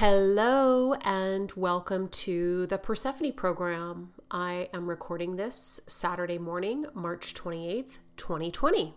[0.00, 4.10] Hello, and welcome to the Persephone program.
[4.30, 8.94] I am recording this Saturday morning, March 28th, 2020.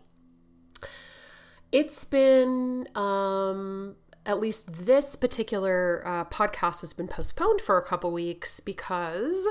[1.72, 3.96] It's been, um,
[4.28, 9.48] at least this particular uh, podcast has been postponed for a couple weeks because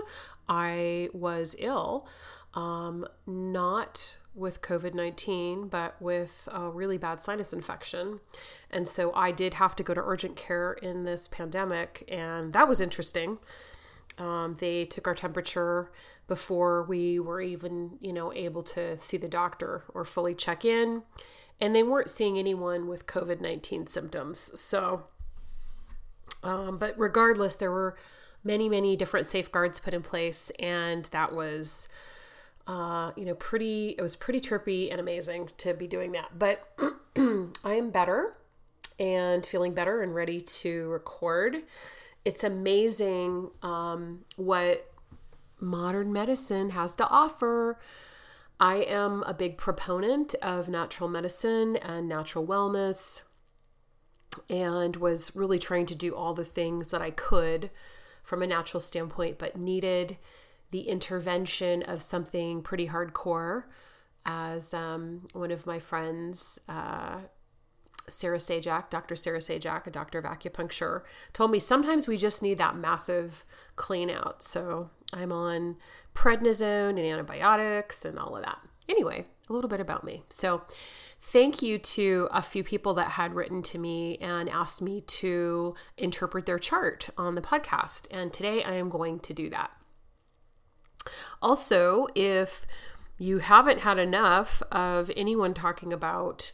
[0.48, 2.06] I was ill.
[2.54, 8.20] Um, not with COVID 19, but with a really bad sinus infection.
[8.70, 12.68] And so I did have to go to urgent care in this pandemic, and that
[12.68, 13.38] was interesting.
[14.18, 15.90] Um, they took our temperature
[16.30, 21.02] before we were even, you know, able to see the doctor or fully check in.
[21.60, 24.50] And they weren't seeing anyone with COVID 19 symptoms.
[24.58, 25.04] So,
[26.42, 27.96] um, but regardless, there were
[28.44, 31.88] many, many different safeguards put in place, and that was
[32.70, 36.38] uh, you know, pretty, it was pretty trippy and amazing to be doing that.
[36.38, 36.68] But
[37.18, 38.36] I am better
[39.00, 41.56] and feeling better and ready to record.
[42.24, 44.88] It's amazing um, what
[45.58, 47.76] modern medicine has to offer.
[48.60, 53.22] I am a big proponent of natural medicine and natural wellness
[54.48, 57.70] and was really trying to do all the things that I could
[58.22, 60.18] from a natural standpoint, but needed
[60.70, 63.64] the intervention of something pretty hardcore,
[64.24, 67.20] as um, one of my friends, uh,
[68.08, 69.16] Sarah Sajak, Dr.
[69.16, 71.02] Sarah Sajak, a doctor of acupuncture,
[71.32, 73.44] told me sometimes we just need that massive
[73.76, 74.42] clean out.
[74.42, 75.76] So I'm on
[76.14, 78.58] prednisone and antibiotics and all of that.
[78.88, 80.22] Anyway, a little bit about me.
[80.30, 80.62] So
[81.20, 85.74] thank you to a few people that had written to me and asked me to
[85.96, 88.06] interpret their chart on the podcast.
[88.10, 89.70] And today I am going to do that.
[91.42, 92.66] Also, if
[93.18, 96.52] you haven't had enough of anyone talking about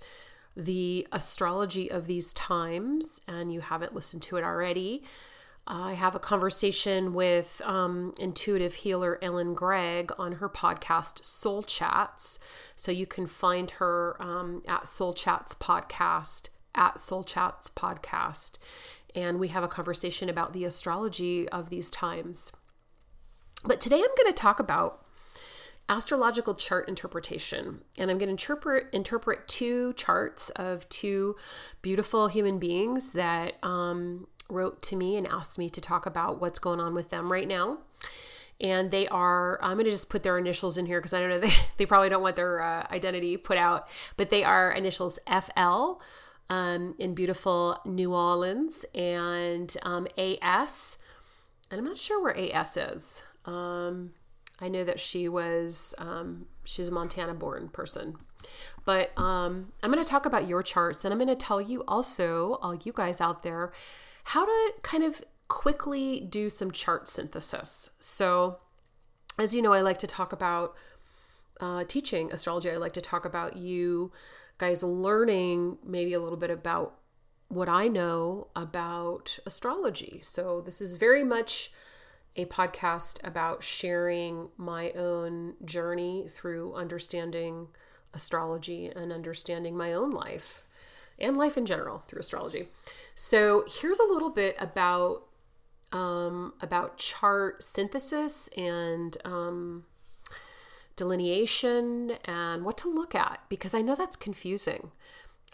[0.57, 5.03] the astrology of these times and you haven't listened to it already,
[5.69, 12.39] I have a conversation with um, intuitive healer Ellen Gregg on her podcast Soul Chats.
[12.77, 18.59] So you can find her um, at Soul Chats Podcast, at Soul Chats Podcast.
[19.15, 22.53] And we have a conversation about the astrology of these times.
[23.65, 25.03] But today I'm going to talk about
[25.89, 31.37] astrological chart interpretation and i'm going to interpret interpret two charts of two
[31.81, 36.59] beautiful human beings that um, wrote to me and asked me to talk about what's
[36.59, 37.79] going on with them right now.
[38.61, 41.29] And they are i'm going to just put their initials in here because i don't
[41.29, 45.19] know they, they probably don't want their uh, identity put out but they are initials
[45.29, 46.01] fl
[46.49, 50.09] um, in beautiful new orleans and um,
[50.41, 50.97] as
[51.71, 54.13] and i'm not sure where as is um,
[54.61, 58.17] I know that she was um, she's a Montana born person.
[58.85, 61.83] But um, I'm going to talk about your charts and I'm going to tell you
[61.89, 63.73] also, all you guys out there,
[64.25, 67.91] how to kind of quickly do some chart synthesis.
[67.99, 68.59] So,
[69.39, 70.77] as you know, I like to talk about
[71.61, 72.71] uh, teaching astrology.
[72.71, 74.13] I like to talk about you
[74.59, 76.95] guys learning maybe a little bit about
[77.49, 80.21] what I know about astrology.
[80.23, 81.71] So, this is very much
[82.37, 87.69] a podcast about sharing my own journey through understanding
[88.13, 90.65] astrology and understanding my own life
[91.19, 92.69] and life in general through astrology.
[93.15, 95.23] So here's a little bit about
[95.93, 99.85] um, about chart synthesis and um,
[100.97, 104.91] delineation and what to look at because I know that's confusing.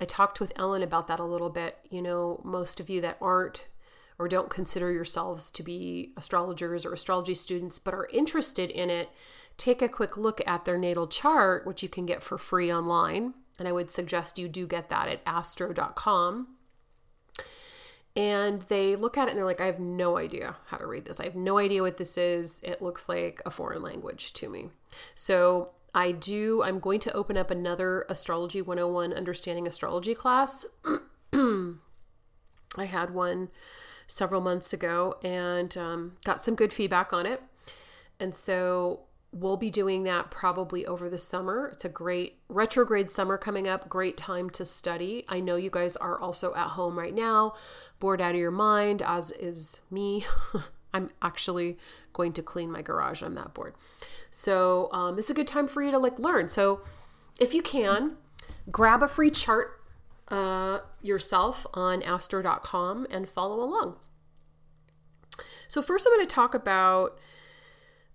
[0.00, 1.78] I talked with Ellen about that a little bit.
[1.90, 3.68] You know, most of you that aren't
[4.22, 9.10] or don't consider yourselves to be astrologers or astrology students but are interested in it,
[9.56, 13.34] take a quick look at their natal chart, which you can get for free online.
[13.58, 16.54] And I would suggest you do get that at astro.com.
[18.14, 21.04] And they look at it and they're like, I have no idea how to read
[21.04, 21.18] this.
[21.18, 22.60] I have no idea what this is.
[22.62, 24.68] It looks like a foreign language to me.
[25.16, 30.64] So I do, I'm going to open up another Astrology 101 Understanding Astrology class.
[31.34, 33.50] I had one
[34.06, 37.42] several months ago and um, got some good feedback on it.
[38.20, 39.00] And so
[39.32, 41.68] we'll be doing that probably over the summer.
[41.72, 45.24] It's a great retrograde summer coming up, great time to study.
[45.28, 47.54] I know you guys are also at home right now,
[47.98, 50.26] bored out of your mind, as is me.
[50.94, 51.78] I'm actually
[52.12, 53.22] going to clean my garage.
[53.22, 53.74] I'm that bored.
[54.30, 56.50] So um, this is a good time for you to like learn.
[56.50, 56.82] So
[57.40, 58.18] if you can,
[58.70, 59.81] grab a free chart
[60.28, 63.96] uh, yourself on astro.com and follow along.
[65.68, 67.18] So first, I'm going to talk about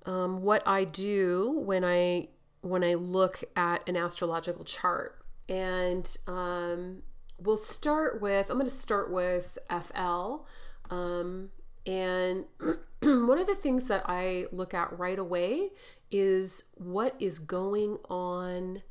[0.06, 2.30] um, what I do when I
[2.62, 7.02] when I look at an astrological chart, and um,
[7.40, 8.50] we'll start with.
[8.50, 10.46] I'm going to start with FL.
[10.90, 11.50] Um,
[11.86, 12.46] and
[13.02, 15.70] one of the things that I look at right away
[16.12, 18.82] is what is going on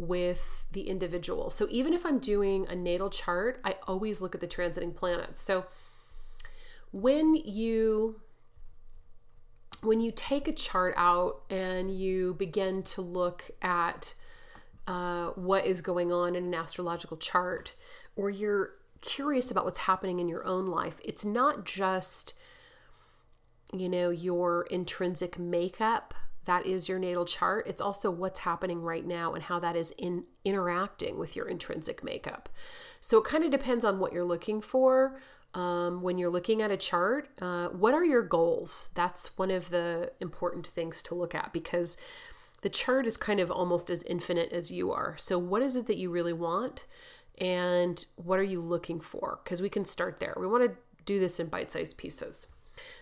[0.00, 1.50] with the individual.
[1.50, 5.40] So even if I'm doing a natal chart, I always look at the transiting planets.
[5.42, 5.66] So
[6.90, 8.20] when you
[9.82, 14.14] when you take a chart out and you begin to look at
[14.86, 17.74] uh, what is going on in an astrological chart,
[18.16, 22.34] or you're curious about what's happening in your own life, it's not just,
[23.72, 26.14] you know, your intrinsic makeup
[26.46, 27.66] that is your natal chart.
[27.68, 32.02] It's also what's happening right now and how that is in interacting with your intrinsic
[32.02, 32.48] makeup.
[33.00, 35.18] So it kind of depends on what you're looking for.
[35.52, 38.90] Um, when you're looking at a chart, uh, what are your goals?
[38.94, 41.96] That's one of the important things to look at because
[42.62, 45.16] the chart is kind of almost as infinite as you are.
[45.18, 46.86] So, what is it that you really want?
[47.38, 49.40] And what are you looking for?
[49.42, 50.36] Because we can start there.
[50.38, 52.48] We want to do this in bite sized pieces.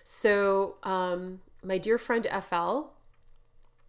[0.05, 2.93] So, um, my dear friend FL,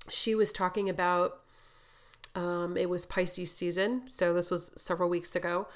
[0.10, 1.42] she was talking about
[2.36, 4.08] um, it was Pisces season.
[4.08, 5.68] So, this was several weeks ago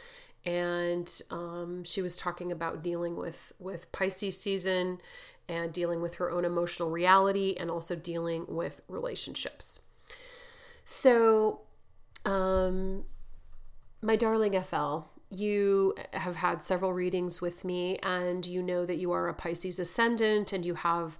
[0.46, 5.00] and um, she was talking about dealing with with Pisces season
[5.48, 9.82] and dealing with her own emotional reality and also dealing with relationships.
[10.86, 11.62] So,
[12.26, 13.06] um,
[14.02, 15.00] my darling FL,
[15.30, 19.80] you have had several readings with me, and you know that you are a Pisces
[19.80, 21.18] ascendant and you have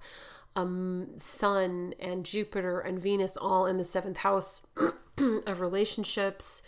[0.56, 4.66] um, Sun and Jupiter and Venus all in the seventh house
[5.18, 6.62] of relationships.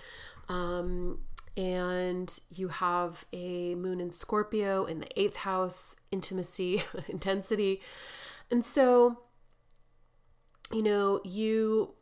[0.48, 1.20] Um,
[1.56, 7.80] and you have a moon in Scorpio in the eighth house, intimacy, intensity.
[8.50, 9.20] And so,
[10.72, 11.94] you know, you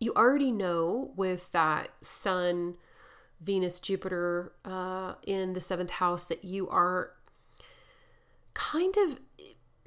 [0.00, 2.74] you already know with that sun
[3.40, 7.12] venus jupiter uh, in the seventh house that you are
[8.52, 9.18] kind of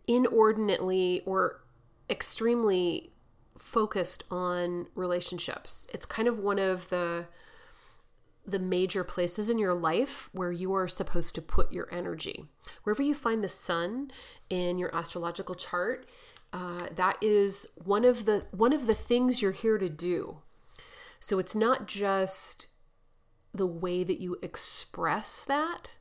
[0.07, 1.61] inordinately or
[2.09, 3.11] extremely
[3.57, 7.25] focused on relationships it's kind of one of the
[8.47, 12.45] the major places in your life where you are supposed to put your energy.
[12.83, 14.09] Wherever you find the sun
[14.49, 16.07] in your astrological chart,
[16.53, 20.37] uh, that is one of the one of the things you're here to do.
[21.19, 22.67] So it's not just
[23.53, 25.97] the way that you express that.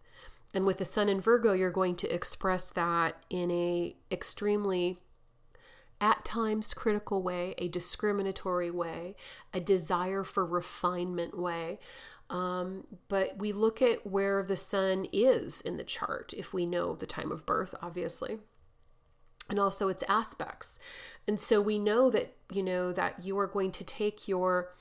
[0.54, 4.98] And with the sun in Virgo, you're going to express that in a extremely
[6.00, 9.16] at times critical way, a discriminatory way,
[9.52, 11.78] a desire for refinement way.
[12.28, 16.94] Um, but we look at where the sun is in the chart if we know
[16.94, 18.38] the time of birth, obviously,
[19.48, 20.78] and also its aspects.
[21.26, 24.74] And so we know that, you know, that you are going to take your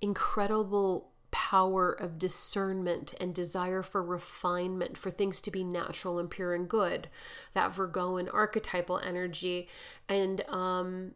[0.00, 6.54] incredible power of discernment and desire for refinement, for things to be natural and pure
[6.54, 7.10] and good,
[7.52, 9.68] that Virgoan archetypal energy.
[10.08, 11.12] And um,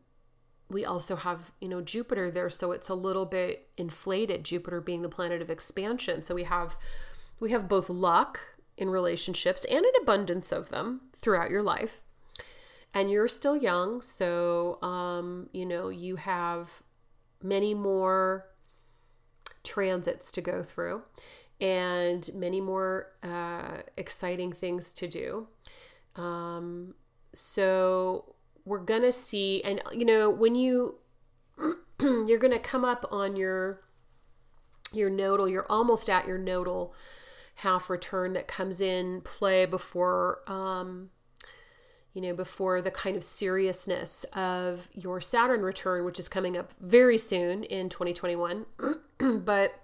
[0.68, 5.00] we also have, you know, Jupiter there, so it's a little bit inflated, Jupiter being
[5.00, 6.20] the planet of expansion.
[6.20, 6.76] So we have
[7.40, 8.38] we have both luck
[8.76, 12.02] in relationships and an abundance of them throughout your life.
[12.92, 16.82] And you're still young, so um, you know, you have
[17.42, 18.49] many more
[19.64, 21.02] transits to go through
[21.60, 25.46] and many more uh, exciting things to do.
[26.16, 26.94] Um,
[27.32, 30.96] so we're going to see, and you know, when you,
[32.00, 33.82] you're going to come up on your,
[34.92, 36.94] your nodal, you're almost at your nodal
[37.56, 41.10] half return that comes in play before, um,
[42.14, 46.72] you know, before the kind of seriousness of your Saturn return, which is coming up
[46.80, 48.66] very soon in 2021.
[49.18, 49.74] but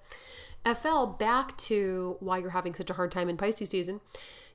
[0.65, 4.01] FL, back to why you're having such a hard time in Pisces season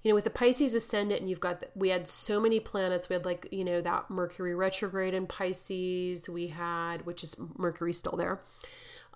[0.04, 3.08] you know, with the Pisces ascendant, and you've got, we had so many planets.
[3.08, 6.28] We had like, you know, that Mercury retrograde in Pisces.
[6.28, 8.42] We had, which is Mercury still there,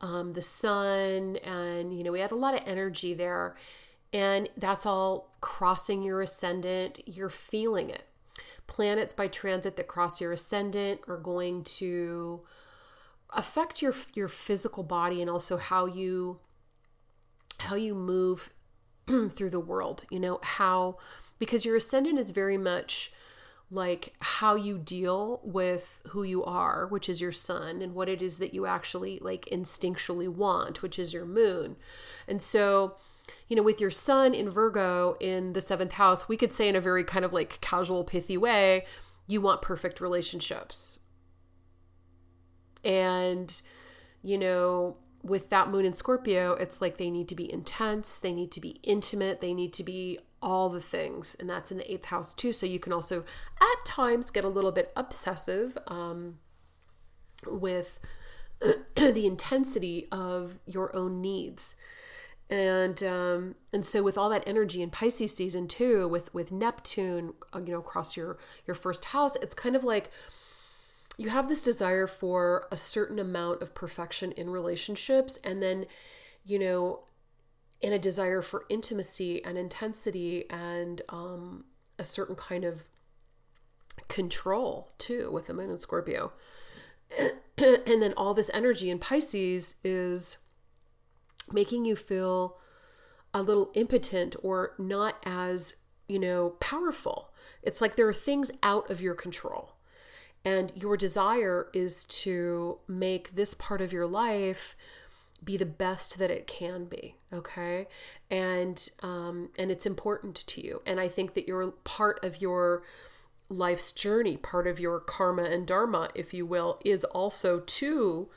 [0.02, 3.56] um, the sun, and, you know, we had a lot of energy there.
[4.14, 7.02] And that's all crossing your ascendant.
[7.06, 8.04] You're feeling it.
[8.68, 12.42] Planets by transit that cross your ascendant are going to
[13.32, 16.40] affect your your physical body and also how you
[17.60, 18.52] how you move
[19.30, 20.98] through the world, you know, how,
[21.40, 23.12] because your ascendant is very much
[23.72, 28.22] like how you deal with who you are, which is your sun, and what it
[28.22, 31.76] is that you actually like instinctually want, which is your moon.
[32.28, 32.96] And so,
[33.48, 36.76] you know, with your sun in Virgo in the seventh house, we could say in
[36.76, 38.86] a very kind of like casual, pithy way,
[39.28, 41.00] you want perfect relationships.
[42.84, 43.62] And,
[44.22, 48.32] you know, with that moon in Scorpio, it's like they need to be intense, they
[48.32, 51.36] need to be intimate, they need to be all the things.
[51.40, 52.54] And that's in the eighth house too.
[52.54, 53.26] So you can also
[53.60, 56.38] at times get a little bit obsessive um,
[57.48, 58.00] with
[58.96, 61.76] the intensity of your own needs
[62.50, 67.34] and um, and so with all that energy in Pisces season too, with with Neptune,
[67.54, 68.38] uh, you know, across your
[68.68, 70.12] your first house, it's kind of like
[71.18, 75.86] you have this desire for a certain amount of perfection in relationships, and then,
[76.44, 77.06] you know,
[77.82, 81.66] in a desire for intimacy and intensity and um,
[81.98, 82.84] a certain kind of
[84.08, 86.32] control too with the Moon and Scorpio,
[87.58, 90.38] and then all this energy in Pisces is
[91.52, 92.58] making you feel
[93.34, 95.76] a little impotent or not as,
[96.08, 97.32] you know, powerful.
[97.62, 99.74] It's like there are things out of your control.
[100.44, 104.76] And your desire is to make this part of your life
[105.44, 107.88] be the best that it can be okay
[108.32, 112.84] and um and it's important to you and i think that you're part of your
[113.50, 118.30] life's journey part of your karma and dharma if you will is also to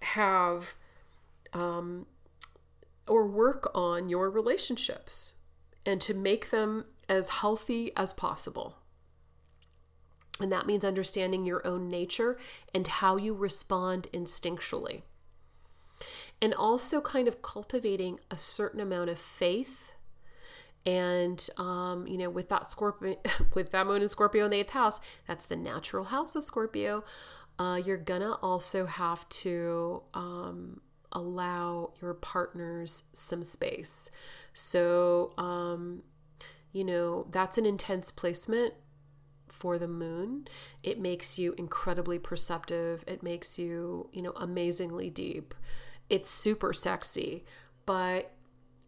[0.00, 0.74] have
[1.52, 2.04] um
[3.06, 5.34] or work on your relationships
[5.84, 8.76] and to make them as healthy as possible.
[10.40, 12.38] And that means understanding your own nature
[12.74, 15.02] and how you respond instinctually.
[16.42, 19.92] And also kind of cultivating a certain amount of faith.
[20.84, 23.16] And um, you know, with that Scorpio,
[23.54, 27.04] with that moon in Scorpio in the eighth house, that's the natural house of Scorpio.
[27.58, 30.80] Uh, you're gonna also have to um,
[31.14, 34.10] allow your partners some space.
[34.52, 36.02] So, um,
[36.72, 38.74] you know, that's an intense placement
[39.48, 40.48] for the moon.
[40.82, 43.04] It makes you incredibly perceptive.
[43.06, 45.54] It makes you, you know, amazingly deep.
[46.10, 47.44] It's super sexy,
[47.86, 48.32] but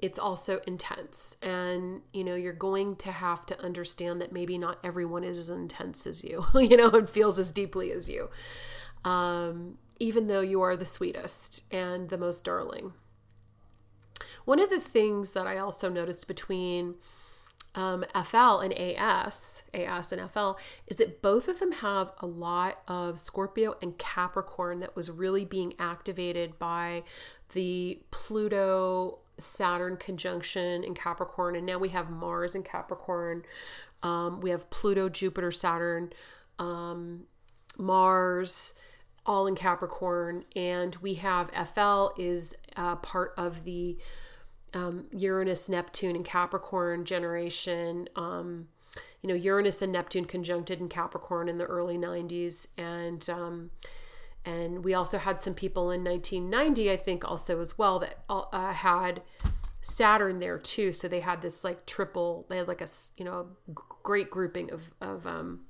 [0.00, 1.36] it's also intense.
[1.42, 5.48] And, you know, you're going to have to understand that maybe not everyone is as
[5.48, 8.28] intense as you, you know, and feels as deeply as you.
[9.04, 12.92] Um, even though you are the sweetest and the most darling.
[14.44, 16.94] One of the things that I also noticed between
[17.74, 20.52] um, FL and AS, AS and FL,
[20.86, 25.44] is that both of them have a lot of Scorpio and Capricorn that was really
[25.44, 27.02] being activated by
[27.52, 31.56] the Pluto Saturn conjunction in Capricorn.
[31.56, 33.42] And now we have Mars in Capricorn.
[34.02, 36.12] Um, we have Pluto, Jupiter, Saturn,
[36.58, 37.24] um,
[37.76, 38.72] Mars
[39.26, 43.98] all in Capricorn, and we have FL is uh, part of the
[44.74, 48.08] um, Uranus, Neptune, and Capricorn generation.
[48.16, 48.68] Um,
[49.22, 53.70] you know, Uranus and Neptune conjuncted in Capricorn in the early 90s, and um,
[54.44, 58.72] and we also had some people in 1990, I think, also as well that uh,
[58.72, 59.22] had
[59.80, 60.92] Saturn there too.
[60.92, 62.46] So they had this like triple.
[62.48, 63.48] They had like a you know
[64.02, 65.65] great grouping of of um,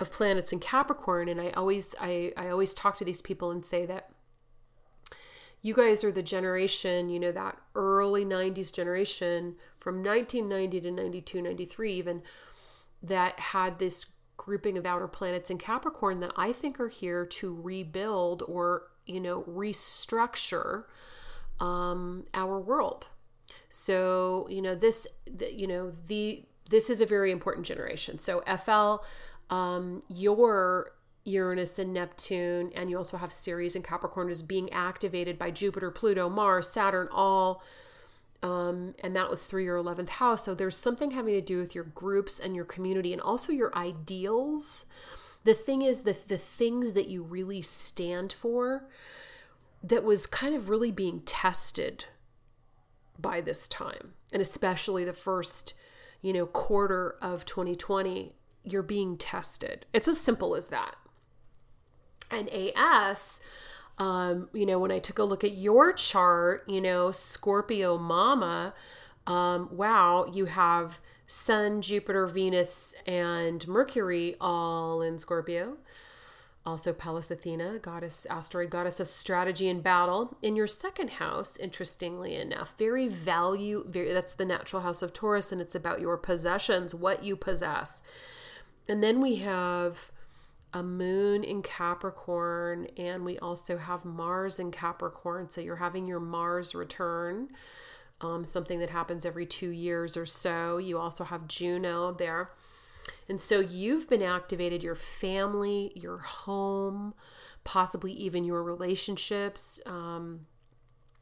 [0.00, 3.64] of planets in Capricorn and I always I, I always talk to these people and
[3.64, 4.10] say that
[5.62, 11.42] you guys are the generation, you know, that early 90s generation from 1990 to 92,
[11.42, 12.22] 93 even
[13.02, 17.54] that had this grouping of outer planets in Capricorn that I think are here to
[17.54, 20.84] rebuild or, you know, restructure
[21.60, 23.08] um, our world.
[23.68, 25.06] So, you know, this,
[25.52, 28.18] you know, the, this is a very important generation.
[28.18, 29.04] So FL
[29.50, 30.92] um, your
[31.24, 35.90] Uranus and Neptune, and you also have Ceres and Capricorn is being activated by Jupiter,
[35.90, 37.62] Pluto, Mars, Saturn, all.
[38.42, 40.44] Um, and that was through your 11th house.
[40.44, 43.76] So there's something having to do with your groups and your community and also your
[43.76, 44.86] ideals.
[45.44, 48.88] The thing is, the, the things that you really stand for
[49.82, 52.06] that was kind of really being tested
[53.18, 55.74] by this time, and especially the first,
[56.22, 58.32] you know, quarter of 2020
[58.64, 59.86] you're being tested.
[59.92, 60.96] It's as simple as that.
[62.30, 63.40] And AS,
[63.98, 68.74] um, you know, when I took a look at your chart, you know, Scorpio Mama,
[69.26, 75.76] um, wow, you have Sun, Jupiter, Venus, and Mercury all in Scorpio.
[76.66, 80.36] Also, Pallas Athena, goddess, asteroid goddess of strategy and battle.
[80.42, 85.52] In your second house, interestingly enough, very value, very, that's the natural house of Taurus,
[85.52, 88.02] and it's about your possessions, what you possess.
[88.88, 90.10] And then we have
[90.72, 95.50] a moon in Capricorn, and we also have Mars in Capricorn.
[95.50, 97.48] So you're having your Mars return,
[98.20, 100.78] um, something that happens every two years or so.
[100.78, 102.50] You also have Juno there.
[103.28, 107.14] And so you've been activated your family, your home,
[107.64, 109.80] possibly even your relationships.
[109.86, 110.46] Um,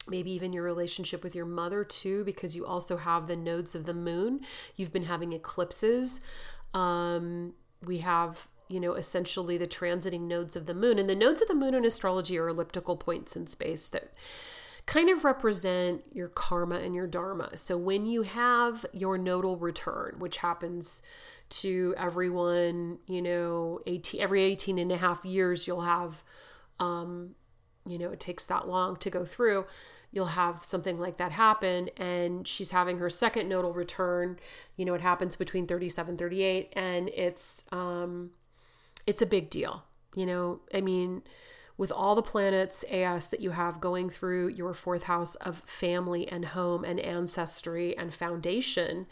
[0.07, 3.85] maybe even your relationship with your mother too, because you also have the nodes of
[3.85, 4.41] the moon.
[4.75, 6.21] You've been having eclipses.
[6.73, 7.53] Um,
[7.85, 10.99] we have, you know, essentially the transiting nodes of the moon.
[10.99, 14.13] And the nodes of the moon in astrology are elliptical points in space that
[14.85, 17.55] kind of represent your karma and your dharma.
[17.55, 21.03] So when you have your nodal return, which happens
[21.49, 26.23] to everyone, you know, 18, every 18 and a half years, you'll have,
[26.79, 27.35] um,
[27.91, 29.65] you know, it takes that long to go through
[30.11, 34.39] you'll have something like that happen and she's having her second nodal return.
[34.75, 38.31] You know it happens between 37 38 and it's um
[39.05, 39.83] it's a big deal.
[40.15, 41.21] You know i mean
[41.77, 46.27] with all the planets as that you have going through your fourth house of family
[46.27, 49.07] and home and ancestry and foundation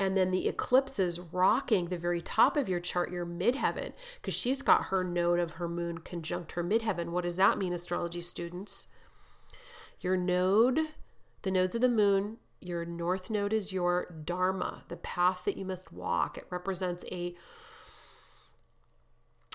[0.00, 4.62] and then the eclipses rocking the very top of your chart, your midheaven, because she's
[4.62, 7.10] got her node of her moon conjunct her midheaven.
[7.10, 8.86] What does that mean, astrology students?
[10.00, 10.80] Your node,
[11.42, 15.66] the nodes of the moon, your north node is your dharma, the path that you
[15.66, 16.38] must walk.
[16.38, 17.34] It represents a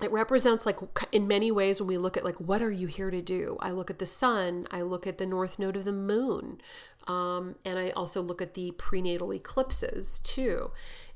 [0.01, 0.77] it represents like
[1.11, 3.57] in many ways when we look at like what are you here to do?
[3.61, 6.59] I look at the sun i look at the north node of the moon
[7.07, 10.71] um, and i also look at the prenatal eclipses too.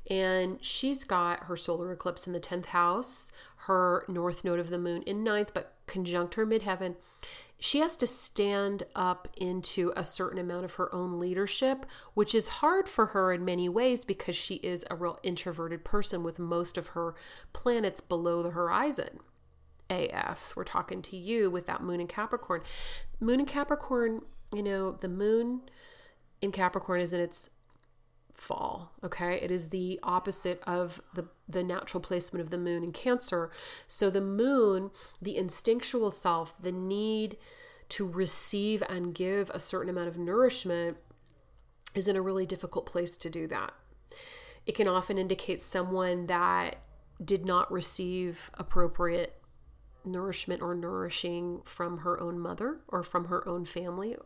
[0.08, 3.32] And she's got her solar eclipse in the 10th house
[3.66, 6.96] her north node of the moon in ninth but conjunct her midheaven
[7.60, 12.48] she has to stand up into a certain amount of her own leadership, which is
[12.48, 16.78] hard for her in many ways because she is a real introverted person with most
[16.78, 17.14] of her
[17.52, 19.20] planets below the horizon.
[19.90, 22.62] AS, we're talking to you with that moon in Capricorn.
[23.20, 24.22] Moon in Capricorn,
[24.54, 25.60] you know, the moon
[26.40, 27.50] in Capricorn is in its
[28.40, 29.38] fall okay?
[29.42, 33.50] It is the opposite of the the natural placement of the moon in cancer.
[33.86, 37.36] So the moon the instinctual self the need
[37.90, 40.96] to receive and give a certain amount of nourishment
[41.94, 43.72] is in a really difficult place to do that.
[44.64, 46.76] It can often indicate someone that
[47.22, 49.36] did not receive appropriate
[50.04, 54.16] nourishment or nourishing from her own mother or from her own family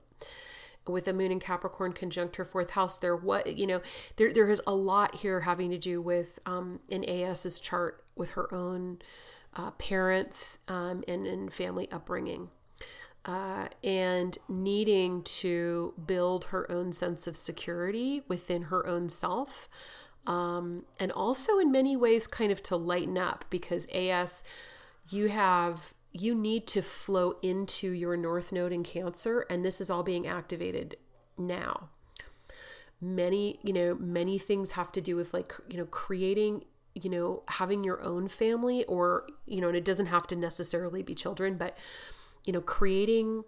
[0.88, 3.80] with a moon in Capricorn conjunct her fourth house, there what you know
[4.16, 8.30] there there is a lot here having to do with um, in AS's chart with
[8.30, 8.98] her own
[9.56, 12.48] uh, parents um, and and family upbringing.
[13.26, 19.66] Uh, and needing to build her own sense of security within her own self.
[20.26, 24.44] Um, and also, in many ways, kind of to lighten up because AS,
[25.08, 29.90] you have you need to flow into your north node in cancer and this is
[29.90, 30.96] all being activated
[31.36, 31.90] now.
[33.00, 37.42] Many you know many things have to do with like you know creating you know
[37.48, 41.56] having your own family or you know and it doesn't have to necessarily be children
[41.56, 41.76] but
[42.44, 43.42] you know creating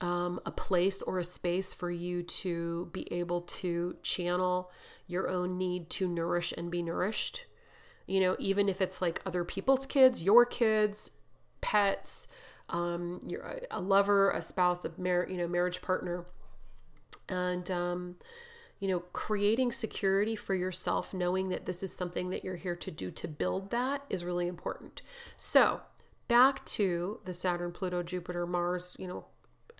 [0.00, 4.70] um, a place or a space for you to be able to channel
[5.06, 7.44] your own need to nourish and be nourished.
[8.06, 11.10] You know even if it's like other people's kids your kids
[11.66, 12.28] pets,
[12.70, 16.24] um, your a lover, a spouse, a mar- you know marriage partner,
[17.28, 18.16] and um,
[18.78, 22.90] you know creating security for yourself, knowing that this is something that you're here to
[22.92, 25.02] do to build that is really important.
[25.36, 25.80] So
[26.28, 29.24] back to the Saturn, Pluto, Jupiter, Mars, you know,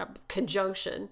[0.01, 1.11] uh, conjunction,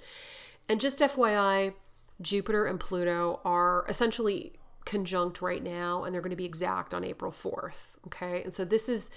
[0.69, 1.75] and just FYI,
[2.21, 7.05] Jupiter and Pluto are essentially conjunct right now and they're going to be exact on
[7.05, 7.97] April 4th.
[8.07, 8.43] Okay.
[8.43, 9.11] And so this is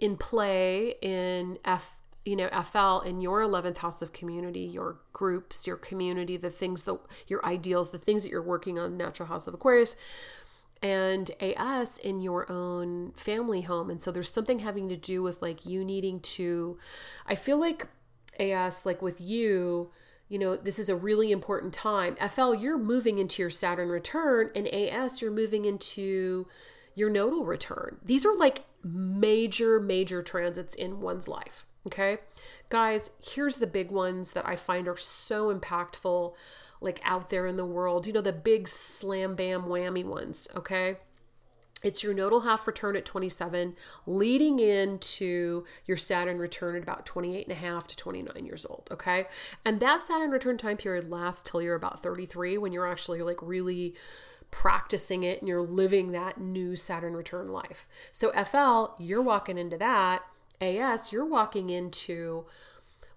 [0.00, 5.66] in play in F you know FL in your 11th house of community, your groups,
[5.66, 9.46] your community, the things that your ideals, the things that you're working on, natural house
[9.46, 9.96] of Aquarius
[10.80, 13.90] and AS in your own family home.
[13.90, 16.78] And so there's something having to do with like you needing to
[17.26, 17.86] I feel like
[18.38, 19.90] AS like with you
[20.28, 22.16] you know, this is a really important time.
[22.16, 26.46] FL, you're moving into your Saturn return, and AS, you're moving into
[26.98, 27.98] your nodal return.
[28.04, 31.64] These are like major, major transits in one's life.
[31.86, 32.18] Okay.
[32.68, 36.34] Guys, here's the big ones that I find are so impactful,
[36.80, 38.06] like out there in the world.
[38.06, 40.48] You know, the big slam bam whammy ones.
[40.56, 40.96] Okay.
[41.84, 47.46] It's your nodal half return at 27, leading into your Saturn return at about 28
[47.46, 48.88] and a half to 29 years old.
[48.90, 49.26] Okay.
[49.64, 53.38] And that Saturn return time period lasts till you're about 33 when you're actually like
[53.40, 53.94] really
[54.50, 57.86] practicing it and you're living that new Saturn return life.
[58.12, 60.22] So, FL, you're walking into that.
[60.60, 62.46] AS, you're walking into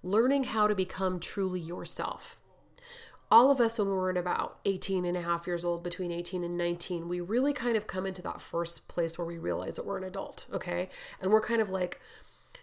[0.03, 2.37] learning how to become truly yourself.
[3.29, 6.43] All of us, when we're at about 18 and a half years old, between 18
[6.43, 9.85] and 19, we really kind of come into that first place where we realize that
[9.85, 10.89] we're an adult, okay?
[11.21, 12.01] And we're kind of like,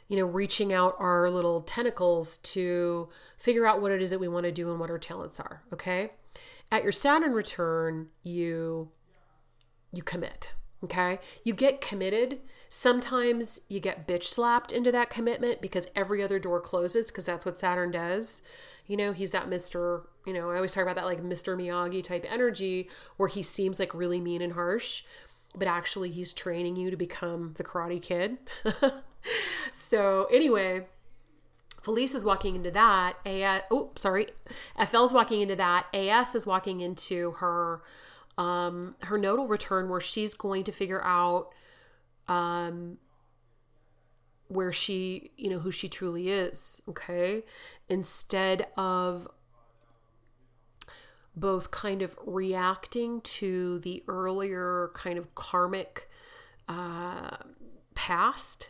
[0.08, 4.28] you know, reaching out our little tentacles to figure out what it is that we
[4.28, 5.62] want to do and what our talents are.
[5.72, 6.10] Okay.
[6.70, 8.90] At your Saturn return, you
[9.92, 10.52] you commit.
[10.84, 11.18] Okay.
[11.42, 12.40] You get committed.
[12.68, 17.44] Sometimes you get bitch slapped into that commitment because every other door closes because that's
[17.44, 18.42] what Saturn does.
[18.86, 20.02] You know, he's that Mr.
[20.24, 21.56] You know, I always talk about that like Mr.
[21.56, 25.02] Miyagi type energy where he seems like really mean and harsh,
[25.56, 28.38] but actually he's training you to become the karate kid.
[29.72, 30.86] so, anyway,
[31.88, 33.14] Felice is walking into that.
[33.24, 34.26] AS, oh, sorry.
[34.90, 35.86] FL is walking into that.
[35.94, 37.80] AS is walking into her
[38.36, 41.48] um, her nodal return where she's going to figure out
[42.28, 42.98] um,
[44.48, 46.82] where she, you know, who she truly is.
[46.90, 47.42] Okay.
[47.88, 49.26] Instead of
[51.34, 56.06] both kind of reacting to the earlier kind of karmic
[56.68, 57.38] uh,
[57.94, 58.68] past,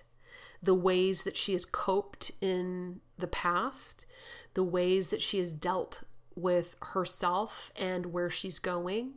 [0.62, 4.06] the ways that she has coped in the past,
[4.54, 6.02] the ways that she has dealt
[6.34, 9.14] with herself and where she's going,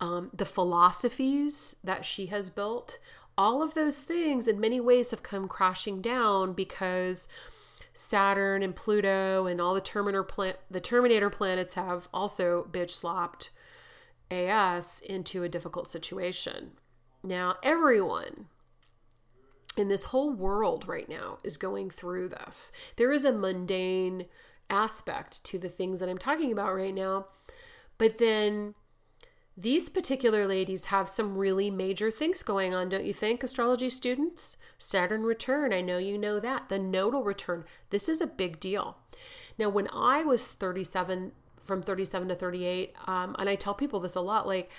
[0.00, 2.98] um, the philosophies that she has built,
[3.38, 7.28] all of those things in many ways have come crashing down because
[7.94, 10.26] Saturn and Pluto and all the Terminator
[10.70, 13.50] the Terminator planets have also bitch slapped
[14.30, 16.72] AS into a difficult situation.
[17.22, 18.48] Now, everyone
[19.76, 22.72] in this whole world right now is going through this.
[22.96, 24.26] There is a mundane
[24.68, 27.26] aspect to the things that I'm talking about right now,
[27.98, 28.74] but then
[29.56, 34.56] these particular ladies have some really major things going on, don't you think, astrology students?
[34.78, 36.68] Saturn return, I know you know that.
[36.68, 38.96] The nodal return, this is a big deal.
[39.58, 44.16] Now, when I was 37, from 37 to 38, um, and I tell people this
[44.16, 44.70] a lot, like,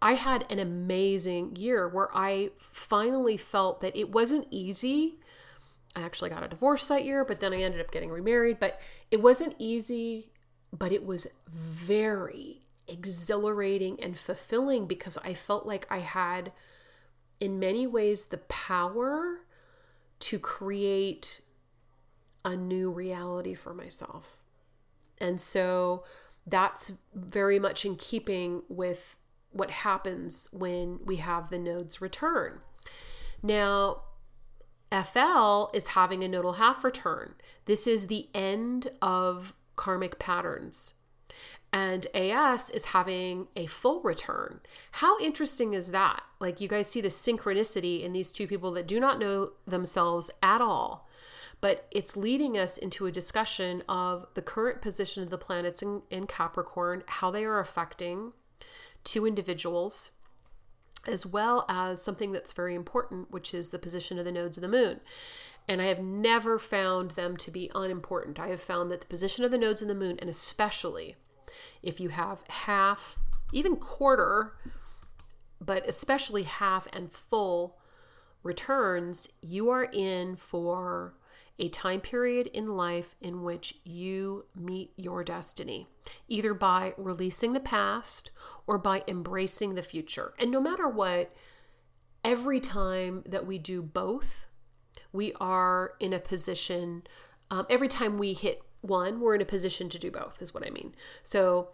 [0.00, 5.18] I had an amazing year where I finally felt that it wasn't easy.
[5.96, 8.60] I actually got a divorce that year, but then I ended up getting remarried.
[8.60, 8.80] But
[9.10, 10.30] it wasn't easy,
[10.72, 16.52] but it was very exhilarating and fulfilling because I felt like I had,
[17.40, 19.40] in many ways, the power
[20.20, 21.40] to create
[22.44, 24.38] a new reality for myself.
[25.18, 26.04] And so
[26.46, 29.16] that's very much in keeping with
[29.58, 32.60] what happens when we have the nodes return.
[33.42, 34.02] Now,
[34.90, 37.34] FL is having a nodal half return.
[37.66, 40.94] This is the end of karmic patterns
[41.72, 44.60] and AS is having a full return.
[44.92, 46.22] How interesting is that?
[46.40, 50.30] Like, you guys see the synchronicity in these two people that do not know themselves
[50.42, 51.08] at all.
[51.60, 56.02] But it's leading us into a discussion of the current position of the planets in,
[56.10, 58.32] in Capricorn, how they are affecting
[59.08, 60.12] two individuals,
[61.06, 64.62] as well as something that's very important, which is the position of the nodes of
[64.62, 65.00] the moon.
[65.66, 68.38] And I have never found them to be unimportant.
[68.38, 71.16] I have found that the position of the nodes in the moon, and especially
[71.82, 73.18] if you have half,
[73.52, 74.54] even quarter,
[75.60, 77.78] but especially half and full
[78.42, 81.14] returns, you are in for
[81.58, 85.88] a time period in life in which you meet your destiny,
[86.28, 88.30] either by releasing the past
[88.66, 90.34] or by embracing the future.
[90.38, 91.34] And no matter what,
[92.24, 94.46] every time that we do both,
[95.12, 97.02] we are in a position,
[97.50, 100.66] um, every time we hit one, we're in a position to do both, is what
[100.66, 100.94] I mean.
[101.24, 101.70] So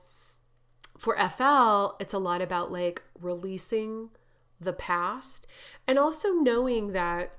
[0.96, 4.10] for FL, it's a lot about like releasing
[4.60, 5.46] the past
[5.86, 7.32] and also knowing that,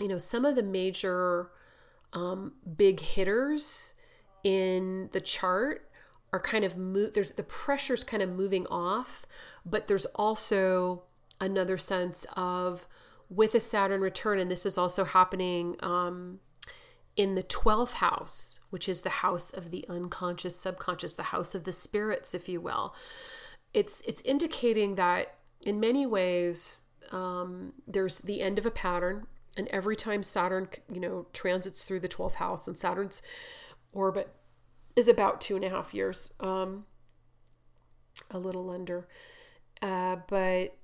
[0.00, 1.50] you know, some of the major
[2.12, 3.94] um, big hitters
[4.42, 5.86] in the chart
[6.32, 9.26] are kind of move there's the pressure's kind of moving off
[9.66, 11.02] but there's also
[11.40, 12.86] another sense of
[13.28, 16.38] with a saturn return and this is also happening um,
[17.16, 21.64] in the 12th house, which is the house of the unconscious subconscious, the house of
[21.64, 22.94] the spirits, if you will.
[23.74, 25.34] It's it's indicating that
[25.66, 29.26] in many ways um, there's the end of a pattern,
[29.60, 33.22] and every time Saturn, you know, transits through the 12th house, and Saturn's
[33.92, 34.34] orbit
[34.96, 36.86] is about two and a half years, um,
[38.30, 39.06] a little under,
[39.82, 40.76] uh, but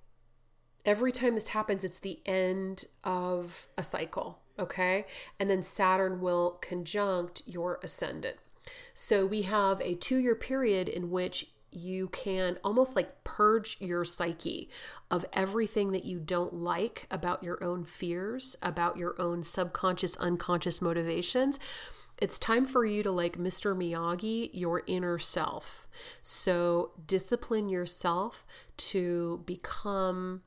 [0.85, 5.07] every time this happens, it's the end of a cycle okay?
[5.39, 8.37] And then Saturn will conjunct your ascendant.
[8.95, 14.05] So we have a two year period in which you can almost like purge your
[14.05, 14.71] psyche
[15.11, 20.81] of everything that you don't like about your own fears, about your own subconscious, unconscious
[20.81, 21.59] motivations.
[22.19, 23.77] It's time for you to like Mr.
[23.77, 25.87] Miyagi your inner self.
[26.23, 28.47] So discipline yourself
[28.79, 30.43] to become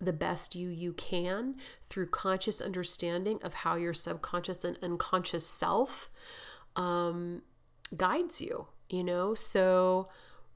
[0.00, 6.08] the best you you can through conscious understanding of how your subconscious and unconscious self
[6.76, 7.42] um,
[7.96, 9.34] guides you, you know?
[9.34, 10.08] So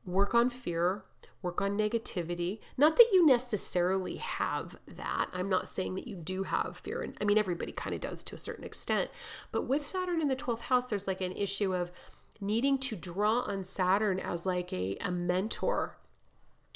[0.04, 1.04] work on fear,
[1.42, 2.60] work on negativity.
[2.76, 5.26] Not that you necessarily have that.
[5.32, 7.02] I'm not saying that you do have fear.
[7.02, 9.10] And I mean, everybody kind of does to a certain extent.
[9.50, 11.92] But with Saturn in the 12th house, there's like an issue of
[12.40, 15.96] needing to draw on Saturn as like a, a mentor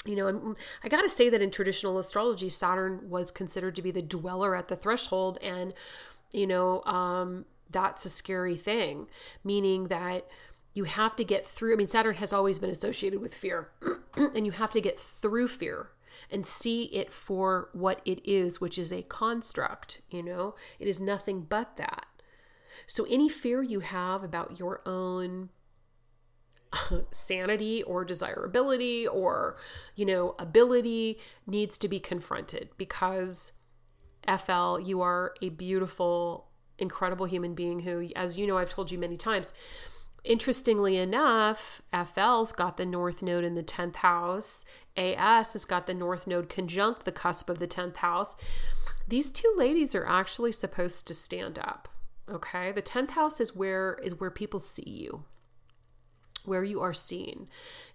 [0.07, 3.91] you know, I got to say that in traditional astrology, Saturn was considered to be
[3.91, 5.37] the dweller at the threshold.
[5.41, 5.73] And,
[6.31, 9.07] you know, um, that's a scary thing,
[9.43, 10.25] meaning that
[10.77, 11.73] you have to get through.
[11.73, 13.71] I mean, Saturn has always been associated with fear,
[14.15, 15.89] and you have to get through fear
[16.29, 20.01] and see it for what it is, which is a construct.
[20.11, 22.05] You know, it is nothing but that.
[22.85, 25.49] So, any fear you have about your own
[27.11, 29.57] sanity or desirability or,
[29.95, 33.53] you know, ability needs to be confronted because
[34.27, 38.99] FL, you are a beautiful, incredible human being who, as you know, I've told you
[38.99, 39.53] many times.
[40.23, 44.65] Interestingly enough, FL's got the North Node in the 10th house.
[44.97, 48.35] AS has got the North Node conjunct the cusp of the 10th house.
[49.07, 51.87] These two ladies are actually supposed to stand up.
[52.29, 52.71] Okay?
[52.71, 55.23] The 10th house is where is where people see you
[56.47, 57.47] where you are seen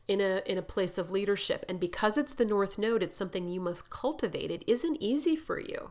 [0.06, 3.48] in a in a place of leadership and because it's the north node it's something
[3.48, 5.90] you must cultivate it isn't easy for you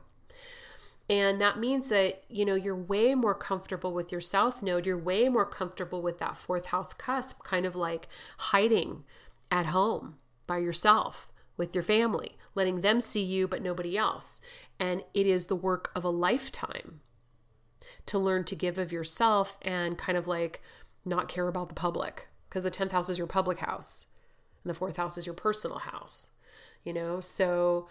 [1.11, 4.85] and that means that you know you're way more comfortable with your south node.
[4.85, 9.03] You're way more comfortable with that fourth house cusp kind of like hiding
[9.51, 10.15] at home
[10.47, 14.39] by yourself with your family letting them see you but nobody else.
[14.79, 17.01] And it is the work of a lifetime
[18.05, 20.61] to learn to give of yourself and kind of like
[21.03, 24.07] not care about the public because the 10th house is your public house
[24.63, 26.29] and the fourth house is your personal house
[26.83, 27.19] you know?
[27.19, 27.87] So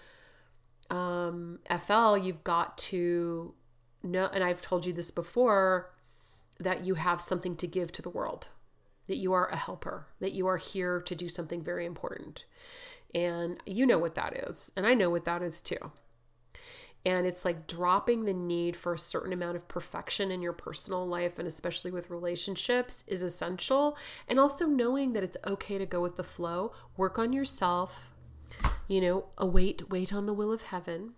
[0.90, 3.55] um fl you've got to
[4.03, 5.92] know and i've told you this before
[6.59, 8.48] that you have something to give to the world
[9.07, 12.44] that you are a helper that you are here to do something very important
[13.14, 15.90] and you know what that is and i know what that is too
[17.05, 21.07] and it's like dropping the need for a certain amount of perfection in your personal
[21.07, 23.96] life and especially with relationships is essential.
[24.29, 28.10] And also knowing that it's okay to go with the flow, work on yourself,
[28.88, 31.12] you know, await, wait on the will of heaven,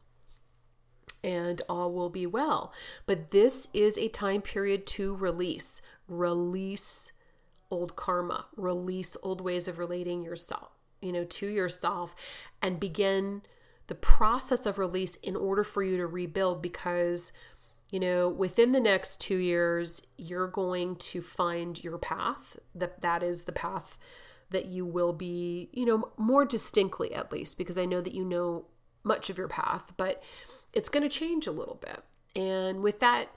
[1.25, 2.73] and all will be well.
[3.07, 7.13] But this is a time period to release, release
[7.71, 12.15] old karma, release old ways of relating yourself, you know, to yourself,
[12.61, 13.43] and begin
[13.87, 17.33] the process of release in order for you to rebuild because
[17.91, 22.57] you know within the next 2 years you're going to find your path.
[22.75, 23.99] That that is the path
[24.53, 28.25] that you will be you know more distinctly at least because I know that you
[28.25, 28.67] know
[29.05, 30.23] much of your path but
[30.73, 32.03] it's going to change a little bit.
[32.35, 33.29] And with that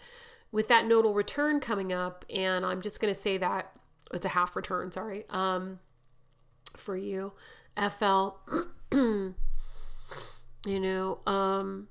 [0.51, 3.71] with that nodal return coming up and I'm just going to say that
[4.13, 5.80] it's a half return sorry um
[6.78, 7.34] for you
[7.78, 8.30] FL
[8.91, 9.34] you
[10.65, 11.88] know um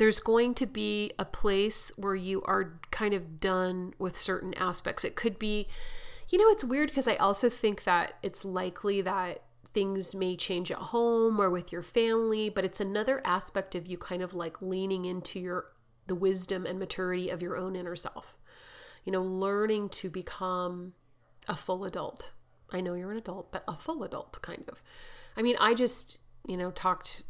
[0.00, 5.04] there's going to be a place where you are kind of done with certain aspects.
[5.04, 5.68] It could be
[6.30, 10.70] you know it's weird because i also think that it's likely that things may change
[10.72, 14.60] at home or with your family but it's another aspect of you kind of like
[14.62, 15.66] leaning into your
[16.10, 18.36] the wisdom and maturity of your own inner self.
[19.04, 20.92] You know learning to become
[21.48, 22.32] a full adult.
[22.72, 24.82] I know you're an adult but a full adult kind of.
[25.36, 27.22] I mean i just you know talked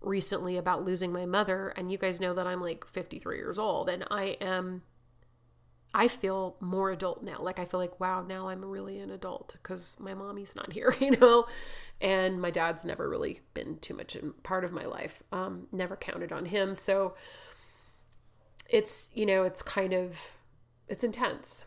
[0.00, 3.88] recently about losing my mother and you guys know that I'm like 53 years old
[3.88, 4.82] and I am
[5.96, 7.38] I feel more adult now.
[7.40, 10.94] Like I feel like wow, now I'm really an adult cuz my mommy's not here,
[11.00, 11.46] you know.
[12.00, 15.22] And my dad's never really been too much in part of my life.
[15.30, 16.74] Um never counted on him.
[16.74, 17.14] So
[18.68, 20.34] it's, you know, it's kind of
[20.88, 21.66] it's intense.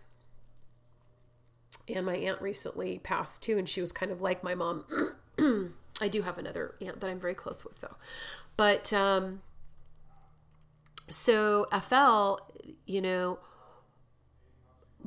[1.87, 4.83] And my aunt recently passed too and she was kind of like my mom.
[6.01, 7.95] I do have another aunt that I'm very close with though.
[8.57, 9.41] But um
[11.09, 12.43] so FL,
[12.85, 13.39] you know,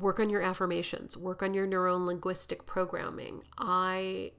[0.00, 3.42] work on your affirmations, work on your neuro linguistic programming.
[3.58, 4.32] I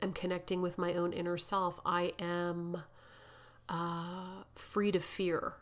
[0.00, 1.80] am connecting with my own inner self.
[1.86, 2.82] I am
[3.68, 5.54] uh, free to fear.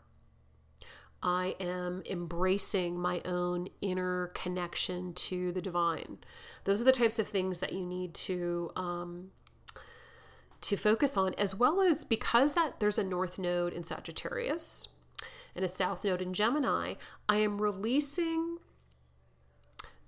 [1.23, 6.17] I am embracing my own inner connection to the divine.
[6.63, 9.29] Those are the types of things that you need to um,
[10.61, 14.87] to focus on, as well as because that there's a north node in Sagittarius
[15.55, 16.95] and a south node in Gemini,
[17.27, 18.57] I am releasing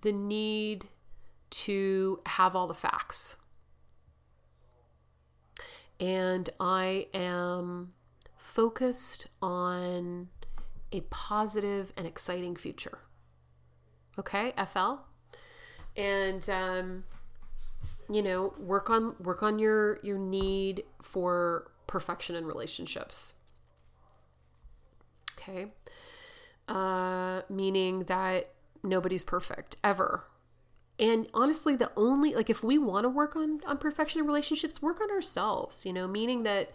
[0.04, 0.86] the need
[1.50, 3.38] to have all the facts.
[6.00, 7.94] and I am
[8.38, 10.28] focused on
[10.92, 13.00] a positive and exciting future.
[14.20, 14.96] Okay, FL?
[15.96, 17.04] And um,
[18.10, 23.36] you know, work on work on your your need for perfection in relationships.
[25.38, 25.72] Okay.
[26.68, 28.53] Uh, meaning that
[28.84, 30.26] nobody's perfect ever.
[31.00, 34.82] And honestly, the only like if we want to work on on perfection in relationships,
[34.82, 36.72] work on ourselves, you know, meaning that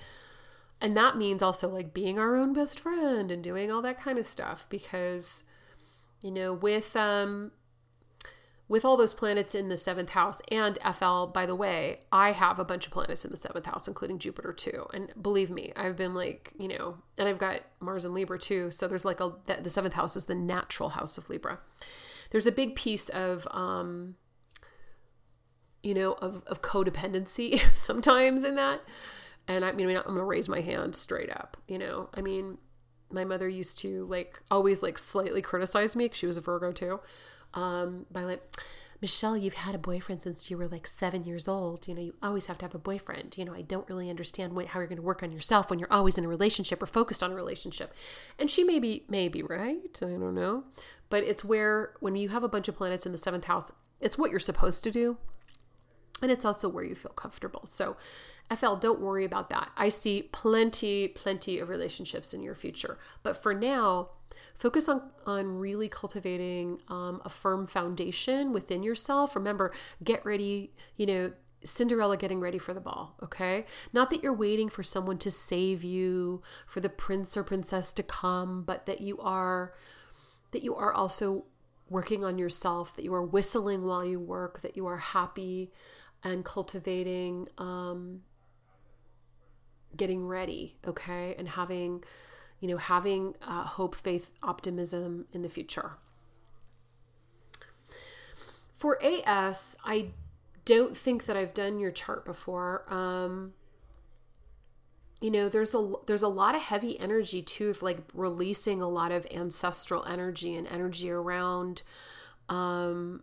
[0.80, 4.18] and that means also like being our own best friend and doing all that kind
[4.18, 5.44] of stuff because
[6.20, 7.52] you know, with um
[8.68, 12.58] with all those planets in the seventh house and FL, by the way, I have
[12.58, 14.86] a bunch of planets in the seventh house, including Jupiter too.
[14.92, 18.70] And believe me, I've been like, you know, and I've got Mars and Libra too.
[18.70, 21.60] So there's like a, the seventh house is the natural house of Libra.
[22.30, 24.16] There's a big piece of, um,
[25.82, 28.82] you know, of, of codependency sometimes in that.
[29.46, 32.58] And I mean, I'm going to raise my hand straight up, you know, I mean,
[33.10, 36.70] my mother used to like always like slightly criticize me because she was a Virgo
[36.72, 37.00] too
[37.54, 38.42] um, by like,
[39.00, 41.86] Michelle, you've had a boyfriend since you were like seven years old.
[41.86, 43.36] You know, you always have to have a boyfriend.
[43.38, 45.78] You know, I don't really understand what, how you're going to work on yourself when
[45.78, 47.94] you're always in a relationship or focused on a relationship.
[48.38, 49.96] And she may be, may be right.
[50.02, 50.64] I don't know.
[51.10, 54.18] But it's where, when you have a bunch of planets in the seventh house, it's
[54.18, 55.16] what you're supposed to do.
[56.20, 57.66] And it's also where you feel comfortable.
[57.66, 57.96] So,
[58.54, 59.70] FL, don't worry about that.
[59.76, 62.98] I see plenty, plenty of relationships in your future.
[63.22, 64.08] But for now,
[64.58, 71.06] focus on on really cultivating um, a firm foundation within yourself remember get ready you
[71.06, 71.32] know
[71.64, 73.66] Cinderella getting ready for the ball, okay?
[73.92, 78.02] Not that you're waiting for someone to save you, for the prince or princess to
[78.02, 79.74] come, but that you are
[80.52, 81.44] that you are also
[81.90, 85.72] working on yourself, that you are whistling while you work, that you are happy
[86.22, 88.20] and cultivating um
[89.96, 91.34] getting ready, okay?
[91.38, 92.04] And having
[92.60, 95.92] you know, having uh, hope, faith, optimism in the future.
[98.76, 100.08] For AS, I
[100.64, 102.84] don't think that I've done your chart before.
[102.92, 103.54] Um,
[105.20, 108.88] you know, there's a there's a lot of heavy energy too, of like releasing a
[108.88, 111.82] lot of ancestral energy and energy around,
[112.48, 113.22] um,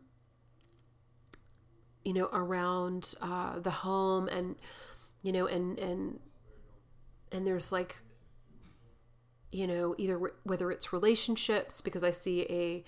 [2.04, 4.56] you know, around uh, the home and
[5.24, 6.20] you know, and and
[7.32, 7.96] and there's like
[9.56, 12.84] you know, either re- whether it's relationships, because I see a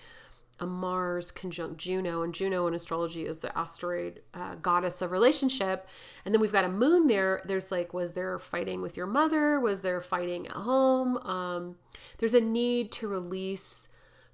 [0.60, 5.88] a Mars conjunct Juno, and Juno in astrology is the asteroid uh, goddess of relationship.
[6.26, 7.42] And then we've got a moon there.
[7.46, 9.60] There's like, was there fighting with your mother?
[9.60, 11.18] Was there fighting at home?
[11.18, 11.76] Um,
[12.18, 13.90] there's a need to release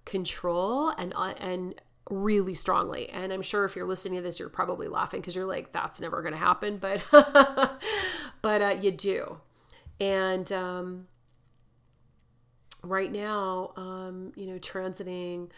[0.05, 1.75] control and uh, and
[2.09, 3.09] really strongly.
[3.09, 5.99] And I'm sure if you're listening to this, you're probably laughing because you're like, that's
[5.99, 6.77] never going to happen.
[6.77, 7.03] But
[8.41, 9.39] but uh, you do,
[9.99, 11.07] and um,
[12.83, 15.49] right now, um, you know, transiting,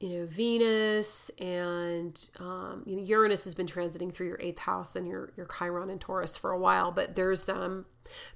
[0.00, 4.96] you know, Venus and um, you know Uranus has been transiting through your eighth house
[4.96, 7.86] and your your Chiron and Taurus for a while, but there's um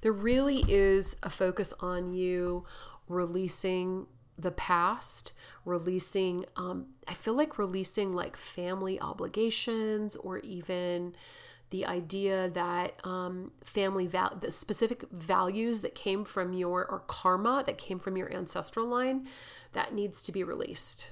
[0.01, 2.65] there really is a focus on you
[3.07, 4.07] releasing
[4.37, 5.33] the past,
[5.65, 11.13] releasing um I feel like releasing like family obligations or even
[11.69, 17.63] the idea that um, family val- the specific values that came from your or karma
[17.65, 19.27] that came from your ancestral line
[19.73, 21.11] that needs to be released.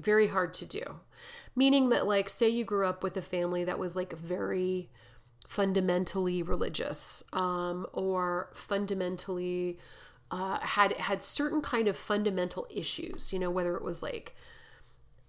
[0.00, 0.82] Very hard to do.
[1.54, 4.90] Meaning that like say you grew up with a family that was like very
[5.46, 9.78] fundamentally religious um, or fundamentally
[10.30, 14.36] uh, had had certain kind of fundamental issues you know whether it was like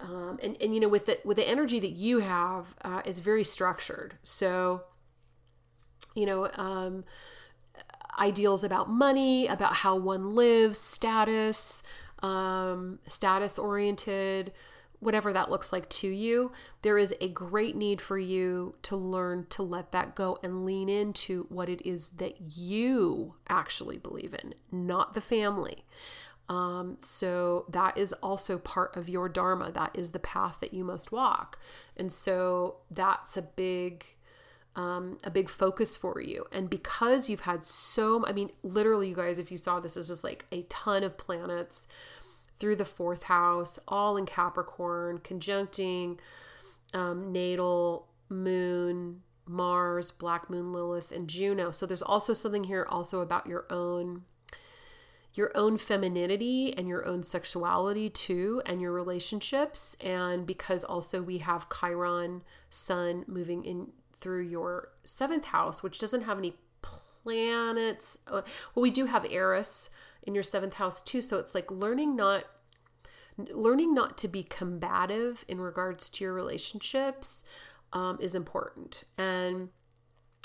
[0.10, 3.20] um, and and you know with the with the energy that you have uh, is
[3.20, 4.16] very structured.
[4.24, 4.84] So
[6.16, 7.04] you know um,
[8.18, 11.84] ideals about money about how one lives status
[12.22, 14.52] um, status oriented
[15.00, 19.46] whatever that looks like to you there is a great need for you to learn
[19.50, 24.54] to let that go and lean into what it is that you actually believe in
[24.72, 25.86] not the family
[26.50, 29.72] um, so that is also part of your dharma.
[29.72, 31.60] That is the path that you must walk,
[31.96, 34.04] and so that's a big,
[34.76, 36.46] um, a big focus for you.
[36.52, 40.08] And because you've had so, I mean, literally, you guys, if you saw this, is
[40.08, 41.88] just like a ton of planets
[42.60, 46.20] through the fourth house, all in Capricorn, conjuncting
[46.94, 51.72] um, natal moon, Mars, Black Moon, Lilith, and Juno.
[51.72, 54.24] So there's also something here also about your own
[55.34, 59.96] your own femininity and your own sexuality too, and your relationships.
[60.02, 66.24] And because also we have Chiron, Sun moving in through your seventh house, which doesn't
[66.24, 68.20] have any planets.
[68.28, 68.42] Uh,
[68.74, 69.90] well, we do have Eris
[70.24, 71.22] in your seventh house too.
[71.22, 72.46] So it's like learning not
[73.52, 77.46] learning not to be combative in regards to your relationships
[77.94, 79.06] um, is important.
[79.18, 79.70] And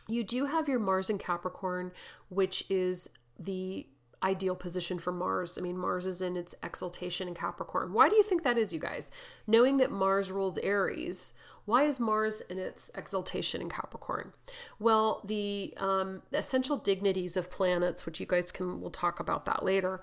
[0.07, 1.91] you do have your Mars in Capricorn,
[2.29, 3.89] which is the
[4.25, 5.59] ideal position for Mars.
[5.59, 7.93] I mean, Mars is in its exaltation in Capricorn.
[7.93, 9.11] Why do you think that is, you guys?
[9.47, 11.35] Knowing that Mars rules Aries,
[11.67, 14.33] why is Mars in its exaltation in Capricorn?
[14.79, 19.63] Well, the um, essential dignities of planets, which you guys can, we'll talk about that
[19.63, 20.01] later,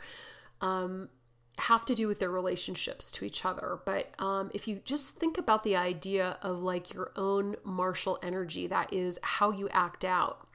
[0.61, 1.09] um,
[1.57, 3.80] have to do with their relationships to each other.
[3.86, 8.67] But um, if you just think about the idea of like your own martial energy,
[8.67, 10.47] that is how you act out.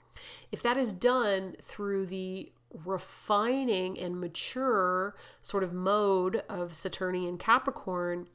[0.50, 2.50] If that is done through the
[2.84, 8.28] refining and mature sort of mode of Saturnian Capricorn,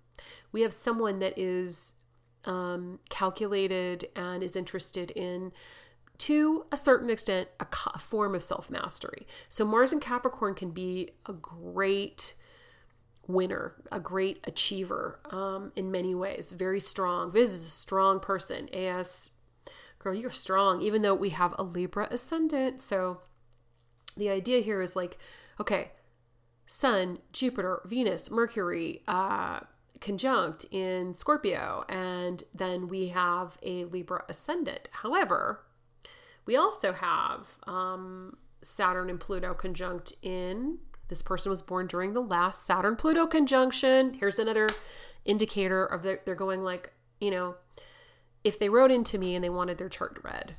[0.51, 1.95] we have someone that is
[2.45, 5.51] um, calculated and is interested in,
[6.19, 9.27] to a certain extent, a, form of self mastery.
[9.49, 12.35] So, Mars and Capricorn can be a great
[13.27, 17.31] winner, a great achiever um, in many ways, very strong.
[17.31, 18.73] Viz is a strong person.
[18.73, 19.31] AS,
[19.99, 22.81] girl, you're strong, even though we have a Libra ascendant.
[22.81, 23.21] So,
[24.17, 25.17] the idea here is like,
[25.59, 25.91] okay,
[26.65, 29.61] Sun, Jupiter, Venus, Mercury, uh,
[29.99, 34.89] conjunct in Scorpio, and then we have a Libra ascendant.
[34.91, 35.61] However,
[36.45, 40.79] we also have um, Saturn and Pluto conjunct in.
[41.07, 44.13] This person was born during the last Saturn Pluto conjunction.
[44.13, 44.67] Here's another
[45.25, 47.55] indicator of that they're going like, you know,
[48.43, 50.55] if they wrote into me and they wanted their chart read,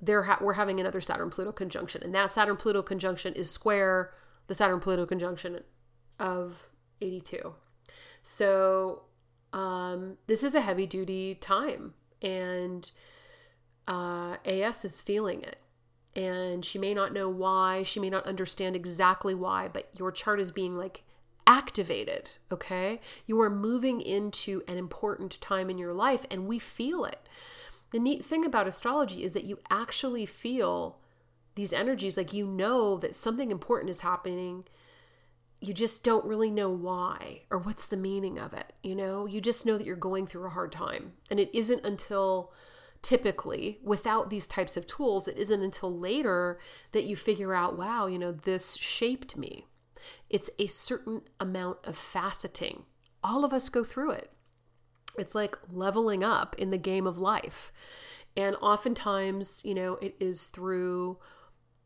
[0.00, 4.12] they're ha- we're having another Saturn Pluto conjunction, and that Saturn Pluto conjunction is square
[4.46, 5.60] the Saturn Pluto conjunction
[6.18, 6.66] of
[7.00, 7.54] 82.
[8.22, 9.02] So
[9.52, 12.90] um, this is a heavy duty time, and
[13.86, 15.56] uh, AS is feeling it.
[16.16, 20.40] And she may not know why, she may not understand exactly why, but your chart
[20.40, 21.04] is being like
[21.46, 23.00] activated, okay?
[23.26, 27.20] You are moving into an important time in your life, and we feel it.
[27.92, 30.98] The neat thing about astrology is that you actually feel
[31.54, 34.64] these energies like you know that something important is happening.
[35.60, 38.72] You just don't really know why or what's the meaning of it.
[38.82, 41.12] You know, you just know that you're going through a hard time.
[41.30, 42.52] And it isn't until
[43.02, 46.58] typically without these types of tools, it isn't until later
[46.92, 49.66] that you figure out, wow, you know, this shaped me.
[50.28, 52.82] It's a certain amount of faceting.
[53.22, 54.30] All of us go through it.
[55.18, 57.72] It's like leveling up in the game of life.
[58.36, 61.18] And oftentimes, you know, it is through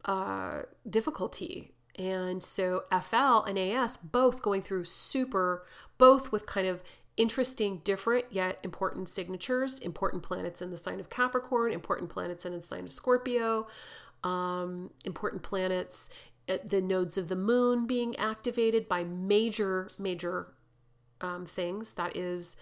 [0.04, 1.72] uh, difficulty.
[1.96, 5.64] And so FL and AS both going through super,
[5.96, 6.82] both with kind of
[7.16, 12.52] interesting, different yet important signatures, important planets in the sign of Capricorn, important planets in
[12.52, 13.66] the sign of Scorpio,
[14.24, 16.10] um, important planets
[16.48, 20.52] at the nodes of the moon being activated by major, major
[21.20, 21.94] um, things.
[21.94, 22.56] That is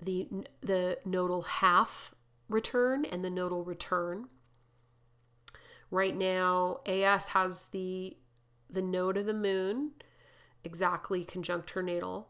[0.00, 0.28] the
[0.60, 2.14] the nodal half
[2.48, 4.28] return and the nodal return.
[5.90, 8.16] Right now, AS has the
[8.68, 9.92] the node of the moon
[10.64, 12.28] exactly conjunct her natal,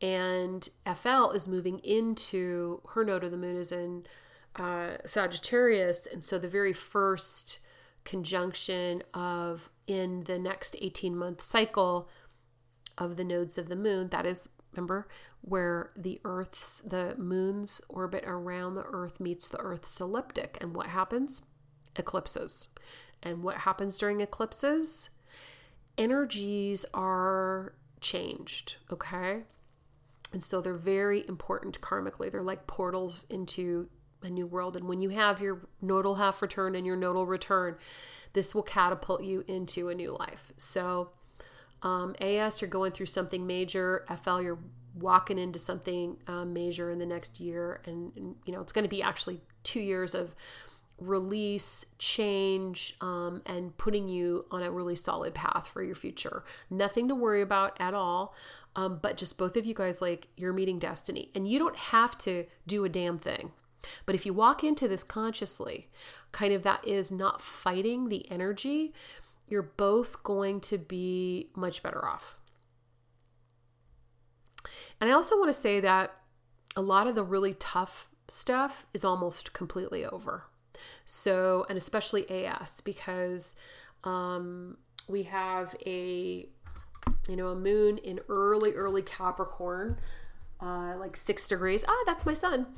[0.00, 4.06] and FL is moving into her node of the moon is in
[4.56, 7.58] uh, Sagittarius, and so the very first
[8.04, 12.08] conjunction of in the next 18 month cycle
[12.98, 15.08] of the nodes of the moon that is remember
[15.42, 20.58] where the earth's the moon's orbit around the earth meets the earth's ecliptic.
[20.60, 21.42] And what happens?
[21.96, 22.68] Eclipses.
[23.22, 25.10] And what happens during eclipses?
[25.98, 29.44] Energies are changed okay?
[30.32, 32.32] And so they're very important karmically.
[32.32, 33.88] They're like portals into
[34.22, 34.76] a new world.
[34.76, 37.76] And when you have your nodal half return and your nodal return
[38.32, 40.52] this will catapult you into a new life.
[40.56, 41.10] So
[41.82, 44.04] um, AS, you're going through something major.
[44.22, 44.58] FL, you're
[44.98, 47.80] walking into something um, major in the next year.
[47.86, 50.34] And, and you know, it's going to be actually two years of
[50.98, 56.44] release, change, um, and putting you on a really solid path for your future.
[56.70, 58.34] Nothing to worry about at all.
[58.76, 61.30] Um, but just both of you guys, like, you're meeting destiny.
[61.34, 63.52] And you don't have to do a damn thing.
[64.06, 65.88] But if you walk into this consciously,
[66.30, 68.92] kind of that is not fighting the energy,
[69.52, 72.38] you're both going to be much better off.
[74.98, 76.16] And I also want to say that
[76.74, 80.46] a lot of the really tough stuff is almost completely over.
[81.04, 83.54] So, and especially AS because
[84.04, 86.48] um, we have a,
[87.28, 89.98] you know, a moon in early, early Capricorn,
[90.62, 91.84] uh, like six degrees.
[91.86, 92.68] Ah, that's my sun.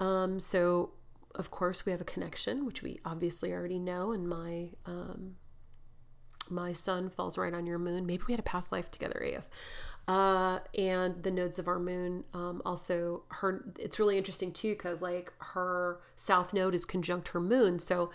[0.00, 0.92] Um, so
[1.34, 5.36] of course, we have a connection, which we obviously already know, and my um,
[6.50, 8.06] my sun falls right on your moon.
[8.06, 9.50] Maybe we had a past life together, yes.
[10.08, 13.64] Uh, and the nodes of our moon um, also her.
[13.78, 18.10] It's really interesting too because like her south node is conjunct her moon, so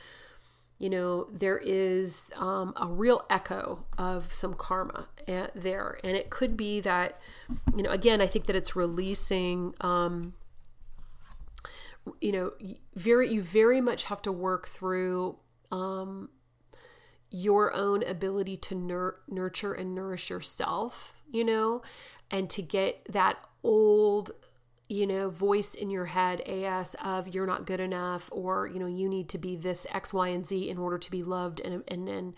[0.80, 6.30] you know there is um, a real echo of some karma at, there, and it
[6.30, 7.20] could be that
[7.76, 9.74] you know again I think that it's releasing.
[9.82, 10.34] Um,
[12.20, 12.52] you know
[12.96, 15.38] very you very much have to work through
[15.72, 16.30] um,
[17.32, 21.82] your own ability to nur- nurture and nourish yourself, you know,
[22.30, 24.32] and to get that old,
[24.90, 28.86] you know, voice in your head, AS, of you're not good enough, or, you know,
[28.86, 31.84] you need to be this X, Y, and Z in order to be loved and,
[31.88, 32.34] and, and,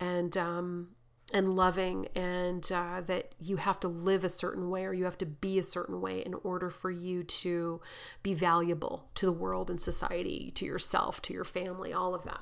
[0.00, 0.88] and, um,
[1.32, 5.18] and loving, and uh, that you have to live a certain way or you have
[5.18, 7.80] to be a certain way in order for you to
[8.22, 12.40] be valuable to the world and society, to yourself, to your family, all of that.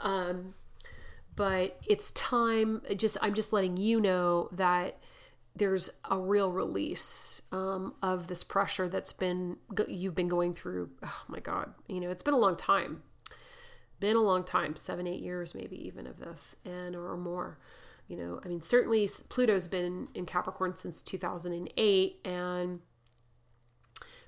[0.00, 0.54] Um,
[1.36, 4.98] but it's time just i'm just letting you know that
[5.54, 11.22] there's a real release um, of this pressure that's been you've been going through oh
[11.28, 13.02] my god you know it's been a long time.
[14.00, 17.60] Been a long time seven eight years maybe even of this and or more
[18.08, 22.80] you know i mean certainly pluto's been in capricorn since 2008 and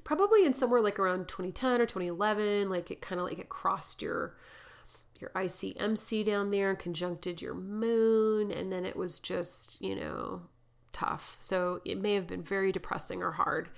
[0.05, 4.01] probably in somewhere like around 2010 or 2011 like it kind of like it crossed
[4.01, 4.37] your
[5.21, 8.51] your ICMC down there and conjuncted your moon.
[8.51, 10.43] And then it was just, you know,
[10.93, 11.37] tough.
[11.39, 13.69] So it may have been very depressing or hard.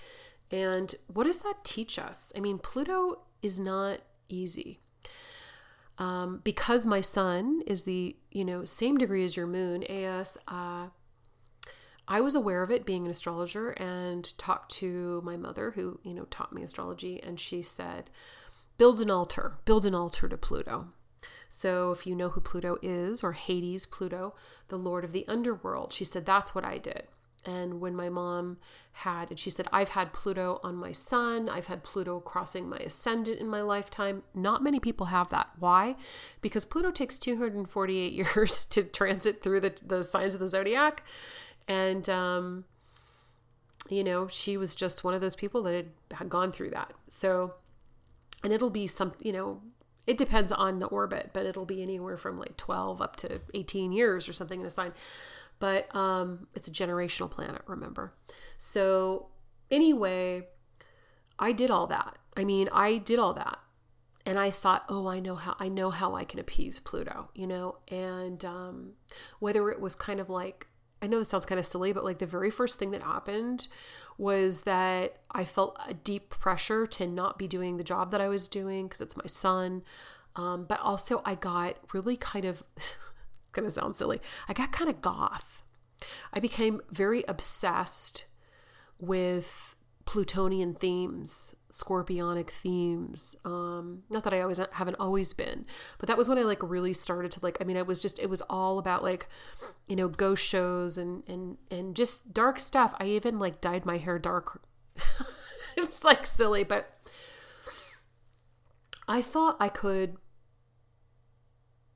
[0.51, 2.33] And what does that teach us?
[2.37, 4.81] I mean, Pluto is not easy.
[5.99, 10.89] Um, because my sun is the, you know, same degree as your moon, AS, uh,
[12.09, 16.15] I was aware of it being an astrologer and talked to my mother who, you
[16.15, 17.21] know, taught me astrology.
[17.23, 18.11] And she said,
[18.79, 20.89] build an altar, build an altar to Pluto.
[21.49, 24.35] So, if you know who Pluto is, or Hades Pluto,
[24.69, 27.05] the lord of the underworld, she said, That's what I did.
[27.47, 28.59] And when my mom
[28.93, 32.79] had, and she said, I've had Pluto on my sun, I've had Pluto crossing my
[32.79, 34.25] ascendant in my lifetime.
[34.35, 35.51] Not many people have that.
[35.59, 35.95] Why?
[36.41, 41.05] Because Pluto takes 248 years to transit through the, the signs of the zodiac.
[41.69, 42.65] And, um,
[43.89, 46.93] you know, she was just one of those people that had, had gone through that.
[47.11, 47.55] So,
[48.43, 49.61] and it'll be some, you know,
[50.07, 53.93] it depends on the orbit, but it'll be anywhere from like 12 up to 18
[53.93, 54.93] years or something in a sign.
[55.59, 58.13] But um, it's a generational planet, remember.
[58.59, 59.29] So,
[59.71, 60.47] anyway,
[61.39, 62.19] I did all that.
[62.37, 63.59] I mean, I did all that.
[64.25, 67.47] And I thought, oh, I know how I know how I can appease Pluto, you
[67.47, 68.95] know, and um,
[69.39, 70.67] whether it was kind of like
[71.03, 73.69] I know this sounds kind of silly, but like the very first thing that happened
[74.19, 78.29] was that I felt a deep pressure to not be doing the job that I
[78.29, 79.83] was doing because it's my sun.
[80.37, 82.63] Um, but also, I got really kind of,
[83.53, 85.63] gonna sound silly, I got kind of goth.
[86.33, 88.27] I became very obsessed
[88.99, 89.75] with
[90.05, 93.37] Plutonian themes scorpionic themes.
[93.45, 95.67] Um, not that I always haven't always been,
[95.99, 97.59] but that was when I like really started to like.
[97.61, 99.29] I mean, I was just it was all about like,
[99.87, 102.95] you know, ghost shows and and and just dark stuff.
[102.99, 104.63] I even like dyed my hair dark.
[105.77, 106.91] it's like silly, but
[109.09, 110.17] I thought I could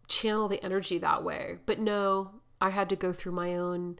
[0.09, 3.99] channel the energy that way, but no, I had to go through my own,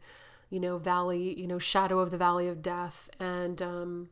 [0.49, 4.09] you know, valley, you know, shadow of the valley of death, and um,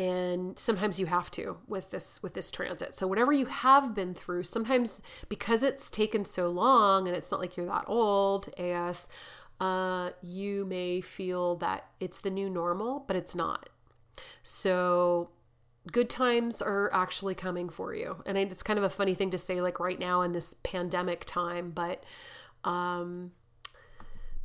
[0.00, 2.94] and sometimes you have to with this with this transit.
[2.94, 7.38] So whatever you have been through sometimes because it's taken so long and it's not
[7.38, 9.10] like you're that old as
[9.60, 13.68] uh, you may feel that it's the new normal but it's not.
[14.42, 15.28] So
[15.92, 18.22] good times are actually coming for you.
[18.24, 21.26] And it's kind of a funny thing to say like right now in this pandemic
[21.26, 22.04] time but
[22.64, 23.32] um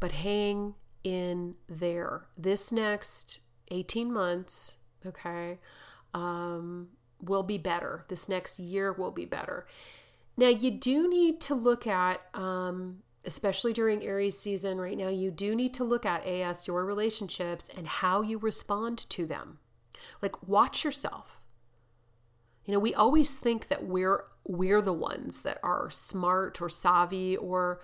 [0.02, 0.76] but hang
[1.06, 2.26] in there.
[2.38, 3.40] This next
[3.72, 4.76] 18 months
[5.08, 5.60] okay,
[6.14, 6.90] um,
[7.22, 8.06] will be better.
[8.08, 9.66] This next year will be better.
[10.38, 15.32] Now, you do need to look at, um, especially during Aries season right now, you
[15.32, 19.60] do need to look at AS, your relationships, and how you respond to them.
[20.22, 21.40] Like, watch yourself.
[22.66, 27.36] You know, we always think that we're we're the ones that are smart or savvy
[27.36, 27.82] or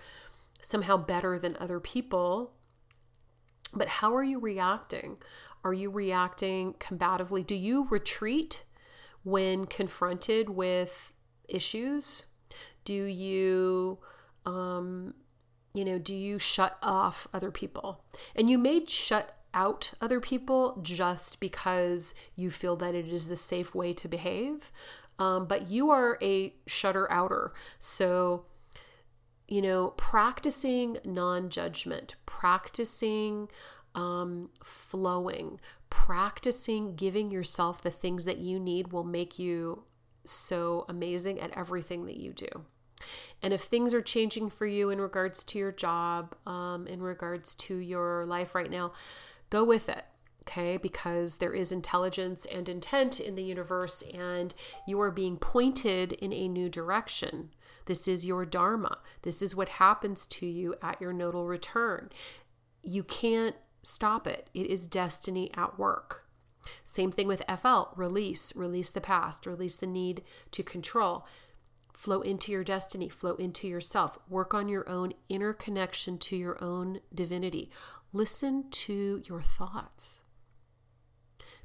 [0.60, 2.52] somehow better than other people.
[3.74, 5.16] But how are you reacting?
[5.64, 7.46] Are you reacting combatively?
[7.46, 8.64] Do you retreat
[9.22, 11.12] when confronted with
[11.48, 12.26] issues?
[12.84, 13.98] Do you,
[14.44, 15.14] um,
[15.74, 18.04] you know, do you shut off other people?
[18.34, 23.36] And you may shut out other people just because you feel that it is the
[23.36, 24.70] safe way to behave.
[25.18, 27.52] Um, but you are a shutter outer.
[27.78, 28.46] So,
[29.46, 33.48] you know, practicing non judgment, practicing
[33.94, 39.84] um, flowing, practicing giving yourself the things that you need will make you
[40.24, 42.48] so amazing at everything that you do.
[43.42, 47.54] And if things are changing for you in regards to your job, um, in regards
[47.56, 48.92] to your life right now,
[49.50, 50.04] go with it.
[50.42, 54.52] Okay, because there is intelligence and intent in the universe, and
[54.88, 57.50] you are being pointed in a new direction.
[57.86, 58.98] This is your Dharma.
[59.22, 62.10] This is what happens to you at your nodal return.
[62.82, 66.24] You can't stop it, it is destiny at work.
[66.84, 70.22] Same thing with FL release, release the past, release the need
[70.52, 71.26] to control
[71.92, 76.62] flow into your destiny, flow into yourself, work on your own inner connection to your
[76.62, 77.70] own divinity.
[78.12, 80.22] Listen to your thoughts.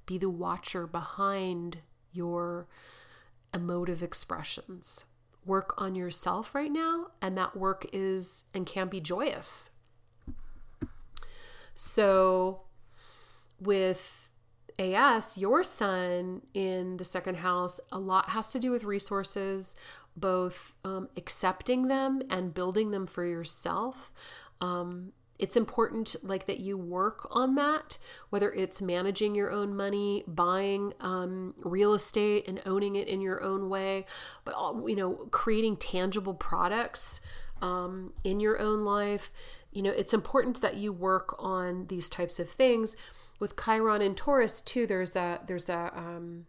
[0.05, 1.79] Be the watcher behind
[2.11, 2.67] your
[3.53, 5.05] emotive expressions.
[5.45, 9.71] Work on yourself right now, and that work is and can be joyous.
[11.79, 12.61] So,
[13.59, 14.31] with
[14.79, 19.75] AS, your sun in the second house, a lot has to do with resources,
[20.15, 24.11] both um, accepting them and building them for yourself.
[24.59, 27.99] Um, it's important like that you work on that
[28.31, 33.43] whether it's managing your own money buying um, real estate and owning it in your
[33.43, 34.03] own way
[34.45, 37.21] but all, you know creating tangible products
[37.61, 39.29] um, in your own life
[39.77, 42.95] you know it's important that you work on these types of things
[43.39, 46.45] with Chiron and Taurus too, there's a there's a um,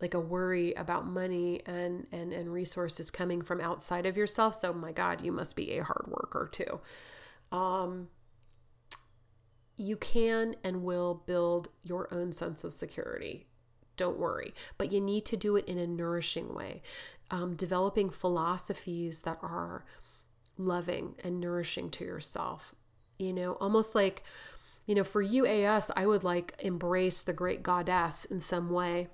[0.00, 4.56] like a worry about money and and and resources coming from outside of yourself.
[4.56, 6.80] So my God, you must be a hard worker too.
[7.56, 8.08] Um,
[9.76, 13.46] you can and will build your own sense of security.
[13.96, 16.82] Don't worry, but you need to do it in a nourishing way.
[17.30, 19.84] Um, developing philosophies that are
[20.58, 22.74] loving and nourishing to yourself.
[23.18, 24.22] You know, almost like
[24.86, 29.08] you know, for you AS, I would like embrace the great goddess in some way.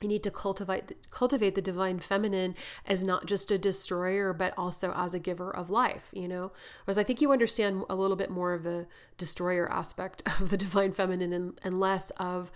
[0.00, 2.54] You need to cultivate cultivate the divine feminine
[2.86, 6.10] as not just a destroyer, but also as a giver of life.
[6.12, 6.52] You know,
[6.84, 8.86] whereas I think you understand a little bit more of the
[9.18, 12.52] destroyer aspect of the divine feminine and, and less of,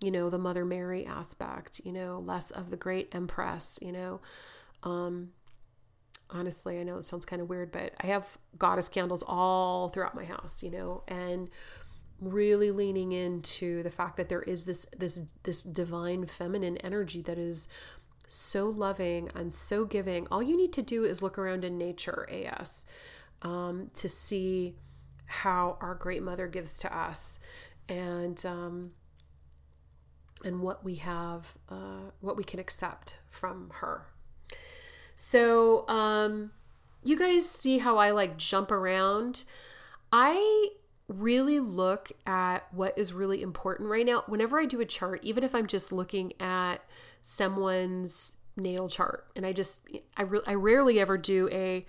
[0.00, 1.80] you know, the Mother Mary aspect.
[1.84, 3.78] You know, less of the great Empress.
[3.82, 4.20] You know,
[4.82, 5.32] um,
[6.34, 6.78] honestly.
[6.78, 10.24] I know it sounds kind of weird, but I have goddess candles all throughout my
[10.24, 11.48] house, you know, and
[12.20, 17.38] really leaning into the fact that there is this this this divine feminine energy that
[17.38, 17.68] is
[18.26, 20.26] so loving and so giving.
[20.30, 22.86] All you need to do is look around in nature, AS,
[23.42, 24.74] um, to see
[25.26, 27.38] how our great mother gives to us,
[27.88, 28.92] and um,
[30.44, 34.06] and what we have, uh, what we can accept from her.
[35.14, 36.50] So, um,
[37.04, 39.44] you guys see how I like jump around.
[40.10, 40.70] I
[41.06, 44.24] really look at what is really important right now.
[44.26, 46.78] Whenever I do a chart, even if I'm just looking at
[47.20, 49.86] someone's natal chart, and I just,
[50.16, 51.84] I, re- I rarely ever do a,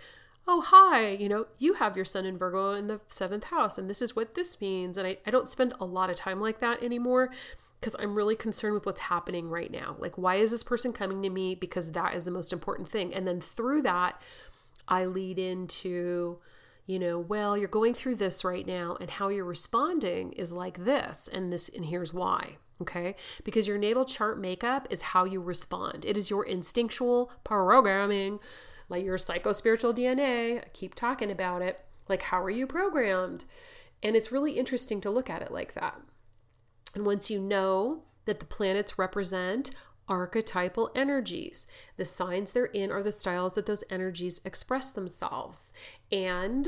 [0.47, 3.89] oh, hi, you know, you have your sun in Virgo in the seventh house, and
[3.89, 4.97] this is what this means.
[4.97, 7.31] And I, I don't spend a lot of time like that anymore
[7.85, 9.95] because I'm really concerned with what's happening right now.
[9.99, 11.53] Like, why is this person coming to me?
[11.53, 13.13] Because that is the most important thing.
[13.13, 14.19] And then through that,
[14.87, 16.39] I lead into,
[16.87, 20.83] you know, well, you're going through this right now, and how you're responding is like
[20.83, 22.57] this, and this, and here's why.
[22.81, 23.15] Okay.
[23.43, 28.39] Because your natal chart makeup is how you respond, it is your instinctual programming,
[28.89, 30.57] like your psycho spiritual DNA.
[30.57, 31.81] I keep talking about it.
[32.09, 33.45] Like, how are you programmed?
[34.01, 36.01] And it's really interesting to look at it like that.
[36.95, 39.71] And once you know that the planets represent
[40.07, 41.67] archetypal energies,
[41.97, 45.73] the signs they're in are the styles that those energies express themselves.
[46.11, 46.67] And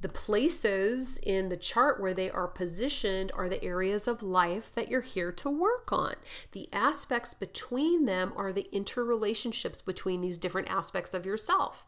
[0.00, 4.90] the places in the chart where they are positioned are the areas of life that
[4.90, 6.14] you're here to work on.
[6.52, 11.86] The aspects between them are the interrelationships between these different aspects of yourself.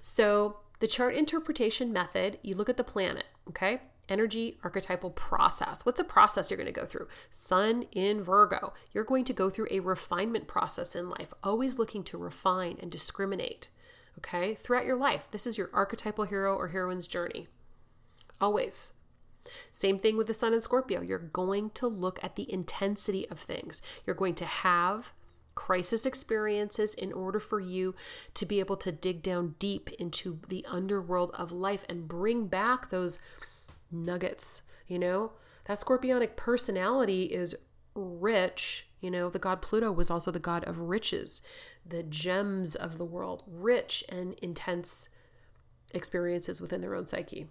[0.00, 3.80] So, the chart interpretation method, you look at the planet, okay?
[4.08, 5.84] Energy archetypal process.
[5.84, 7.08] What's a process you're going to go through?
[7.30, 8.72] Sun in Virgo.
[8.92, 12.90] You're going to go through a refinement process in life, always looking to refine and
[12.90, 13.68] discriminate.
[14.18, 14.54] Okay?
[14.54, 17.48] Throughout your life, this is your archetypal hero or heroine's journey.
[18.40, 18.94] Always.
[19.70, 21.00] Same thing with the sun in Scorpio.
[21.00, 23.80] You're going to look at the intensity of things.
[24.04, 25.12] You're going to have
[25.54, 27.94] crisis experiences in order for you
[28.34, 32.90] to be able to dig down deep into the underworld of life and bring back
[32.90, 33.18] those
[33.90, 35.32] nuggets, you know?
[35.66, 37.56] That scorpionic personality is
[37.94, 38.86] rich.
[39.00, 41.42] You know, the god Pluto was also the god of riches,
[41.84, 45.08] the gems of the world, rich and intense
[45.92, 47.48] experiences within their own psyche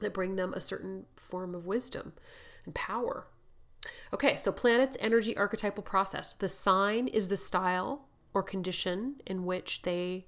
[0.00, 2.12] that bring them a certain form of wisdom
[2.64, 3.26] and power.
[4.12, 6.34] Okay, so planets, energy, archetypal process.
[6.34, 10.26] The sign is the style or condition in which they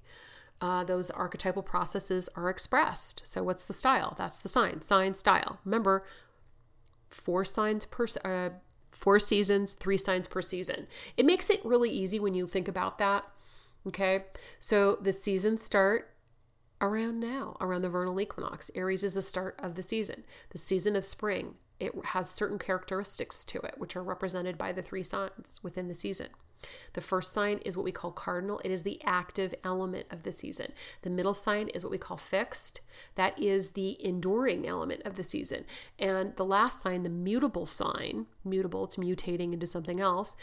[0.63, 3.21] uh, those archetypal processes are expressed.
[3.27, 4.15] So, what's the style?
[4.17, 4.81] That's the sign.
[4.81, 5.59] Sign style.
[5.65, 6.05] Remember,
[7.09, 8.51] four signs per uh,
[8.89, 10.87] four seasons, three signs per season.
[11.17, 13.25] It makes it really easy when you think about that.
[13.85, 14.23] Okay,
[14.57, 16.09] so the seasons start
[16.79, 18.71] around now, around the vernal equinox.
[18.73, 21.55] Aries is the start of the season, the season of spring.
[21.77, 25.93] It has certain characteristics to it, which are represented by the three signs within the
[25.93, 26.27] season.
[26.93, 28.61] The first sign is what we call cardinal.
[28.63, 30.73] It is the active element of the season.
[31.01, 32.81] The middle sign is what we call fixed.
[33.15, 35.65] That is the enduring element of the season.
[35.97, 40.35] And the last sign, the mutable sign, mutable, it's mutating into something else,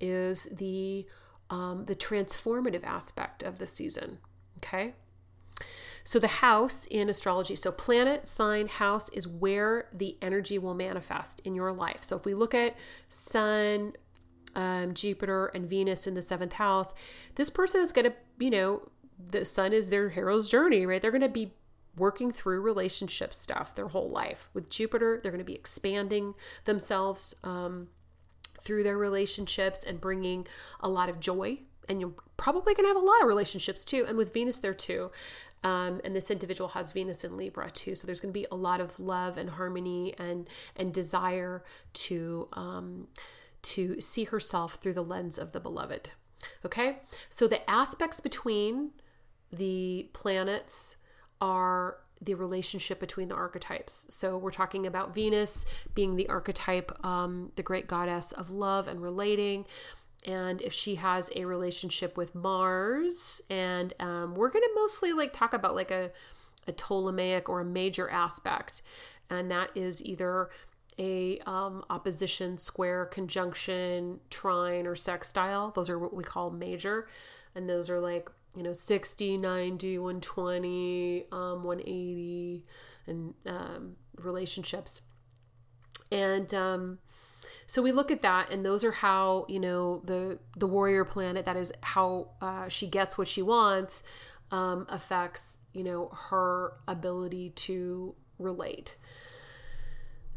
[0.00, 1.06] is the
[1.50, 4.18] um, the transformative aspect of the season.
[4.58, 4.94] Okay.
[6.06, 11.40] So the house in astrology, so planet, sign, house is where the energy will manifest
[11.44, 11.98] in your life.
[12.02, 12.76] So if we look at
[13.08, 13.94] sun,
[14.54, 16.94] um, Jupiter and Venus in the seventh house,
[17.34, 18.88] this person is going to, you know,
[19.18, 21.00] the sun is their hero's journey, right?
[21.00, 21.52] They're going to be
[21.96, 24.48] working through relationship stuff their whole life.
[24.52, 26.34] With Jupiter, they're going to be expanding
[26.64, 27.88] themselves um,
[28.58, 30.46] through their relationships and bringing
[30.80, 31.58] a lot of joy.
[31.88, 34.04] And you're probably going to have a lot of relationships too.
[34.08, 35.10] And with Venus there too.
[35.62, 37.94] Um, and this individual has Venus in Libra too.
[37.94, 42.48] So there's going to be a lot of love and harmony and and desire to.
[42.52, 43.08] Um,
[43.64, 46.10] to see herself through the lens of the beloved.
[46.64, 46.98] Okay,
[47.28, 48.90] so the aspects between
[49.52, 50.96] the planets
[51.40, 54.06] are the relationship between the archetypes.
[54.14, 59.02] So we're talking about Venus being the archetype, um, the great goddess of love and
[59.02, 59.66] relating.
[60.26, 65.32] And if she has a relationship with Mars, and um, we're going to mostly like
[65.32, 66.10] talk about like a,
[66.66, 68.80] a Ptolemaic or a major aspect,
[69.28, 70.48] and that is either
[70.98, 75.70] a um, opposition, square, conjunction, trine, or sextile.
[75.70, 77.08] Those are what we call major.
[77.54, 82.64] And those are like, you know, 60, 90, 120, um, 180,
[83.06, 85.02] and um, relationships.
[86.10, 86.98] And um,
[87.66, 91.46] so we look at that, and those are how, you know, the, the warrior planet,
[91.46, 94.02] that is how uh, she gets what she wants,
[94.50, 98.96] um, affects, you know, her ability to relate.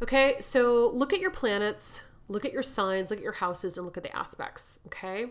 [0.02, 3.86] Okay, so look at your planets, look at your signs, look at your houses, and
[3.86, 4.80] look at the aspects.
[4.88, 5.28] Okay.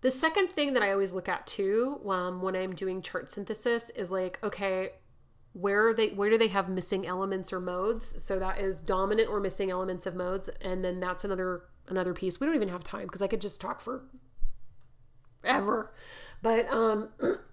[0.00, 3.90] The second thing that I always look at too um, when I'm doing chart synthesis
[3.90, 4.90] is like, okay,
[5.52, 8.22] where are they where do they have missing elements or modes?
[8.22, 12.38] So that is dominant or missing elements of modes, and then that's another another piece.
[12.38, 14.04] We don't even have time because I could just talk for
[15.42, 15.92] ever.
[16.42, 17.08] But um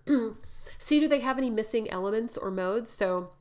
[0.78, 2.92] see do they have any missing elements or modes?
[2.92, 3.32] So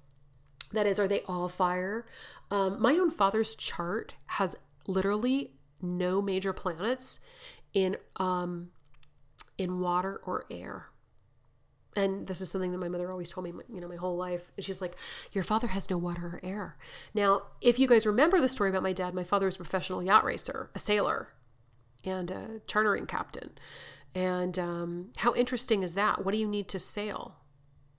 [0.75, 2.07] that is, are they all fire?
[2.51, 4.57] Um, my own father's chart has
[4.87, 7.21] literally no major planets
[7.73, 8.71] in um,
[9.59, 10.87] in water or air.
[11.97, 14.51] And this is something that my mother always told me, you know, my whole life.
[14.57, 14.97] And she's like,
[15.33, 16.77] Your father has no water or air.
[17.15, 20.03] Now, if you guys remember the story about my dad, my father was a professional
[20.03, 21.29] yacht racer, a sailor,
[22.05, 23.53] and a chartering captain.
[24.15, 26.25] And um, how interesting is that?
[26.25, 27.37] What do you need to sail?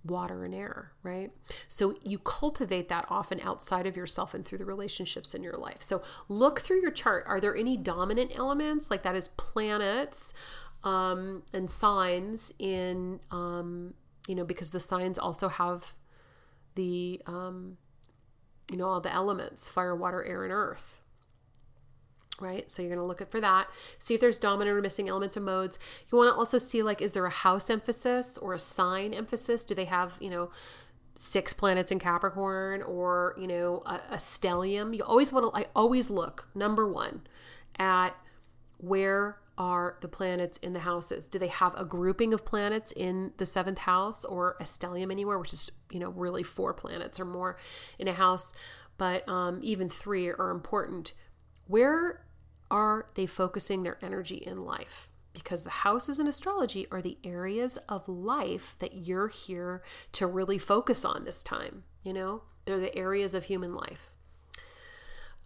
[0.05, 1.31] Water and air, right?
[1.67, 5.81] So you cultivate that often outside of yourself and through the relationships in your life.
[5.81, 7.25] So look through your chart.
[7.27, 10.33] Are there any dominant elements, like that is planets
[10.83, 13.93] um, and signs in, um,
[14.27, 15.93] you know, because the signs also have
[16.75, 17.77] the, um,
[18.71, 21.01] you know, all the elements fire, water, air, and earth,
[22.39, 22.69] right?
[22.69, 23.67] So you're going to look at for that.
[23.99, 25.79] See if there's dominant or missing elements or modes.
[26.11, 29.63] You want to also see like is there a house emphasis or a sign emphasis?
[29.63, 30.51] Do they have, you know,
[31.15, 34.95] six planets in Capricorn or, you know, a, a stellium?
[34.95, 37.21] You always want to I always look number 1
[37.79, 38.15] at
[38.77, 41.29] where are the planets in the houses?
[41.29, 45.39] Do they have a grouping of planets in the seventh house or a stellium anywhere,
[45.39, 47.57] which is, you know, really four planets or more
[47.97, 48.53] in a house?
[48.97, 51.13] But um, even three are important.
[51.67, 52.24] Where
[52.71, 55.09] are they focusing their energy in life?
[55.33, 59.81] Because the houses in astrology are the areas of life that you're here
[60.13, 61.83] to really focus on this time.
[62.03, 64.11] You know, they're the areas of human life.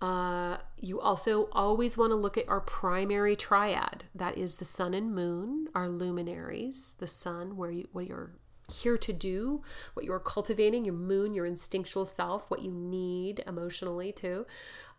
[0.01, 4.05] Uh, you also always want to look at our primary triad.
[4.15, 6.95] That is the sun and moon, our luminaries.
[6.99, 8.31] The sun, where you, where your
[8.71, 9.63] here to do,
[9.93, 14.45] what you're cultivating, your moon, your instinctual self, what you need emotionally too.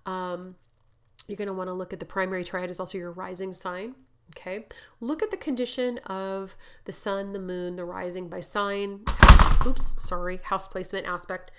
[0.07, 0.57] Um,
[1.31, 3.95] you're going to want to look at the primary triad is also your rising sign.
[4.37, 4.67] Okay.
[5.01, 9.01] Look at the condition of the sun, the moon, the rising by sign.
[9.07, 11.51] House, oops, sorry, house placement aspect.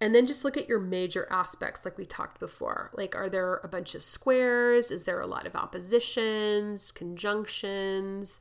[0.00, 2.90] And then just look at your major aspects, like we talked before.
[2.94, 4.90] Like, are there a bunch of squares?
[4.90, 8.40] Is there a lot of oppositions, conjunctions?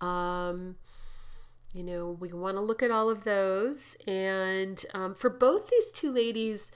[0.00, 0.76] Um,
[1.74, 3.96] you know, we want to look at all of those.
[4.06, 6.72] And um, for both these two ladies,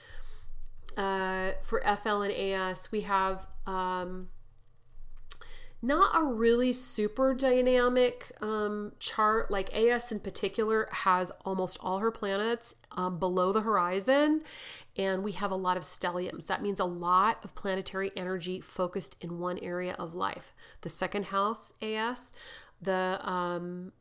[0.97, 4.29] uh, for FL and AS, we have um,
[5.81, 9.49] not a really super dynamic um, chart.
[9.49, 14.41] Like AS in particular has almost all her planets um, below the horizon,
[14.97, 16.47] and we have a lot of stelliums.
[16.47, 20.53] That means a lot of planetary energy focused in one area of life.
[20.81, 22.33] The second house, AS,
[22.81, 23.93] the um,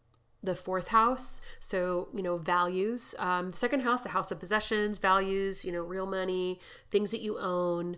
[0.42, 1.40] the fourth house.
[1.60, 5.82] So you know values um, the second house the house of possessions values you know
[5.82, 6.60] real money
[6.90, 7.96] things that you own.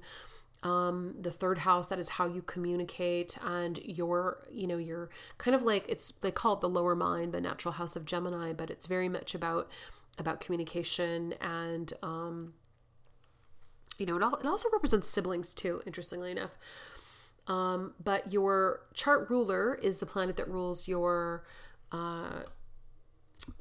[0.63, 5.55] Um, the third house that is how you communicate and your you know your kind
[5.55, 8.69] of like it's they call it the lower mind the natural house of gemini but
[8.69, 9.71] it's very much about
[10.19, 12.53] about communication and um,
[13.99, 16.53] you know it, all, it also represents siblings too interestingly enough.
[17.47, 21.45] Um, but your chart ruler is the planet that rules your
[21.93, 22.43] uh,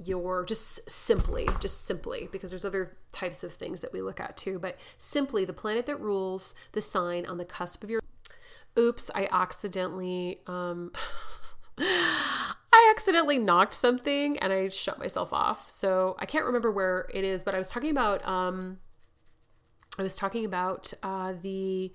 [0.03, 4.37] your just simply, just simply, because there's other types of things that we look at
[4.37, 8.01] too, but simply the planet that rules the sign on the cusp of your.
[8.77, 10.41] Oops, I accidentally.
[10.47, 10.91] Um,
[11.79, 15.69] I accidentally knocked something and I shut myself off.
[15.69, 18.79] So I can't remember where it is, but I was talking about um
[19.97, 21.93] I was talking about uh the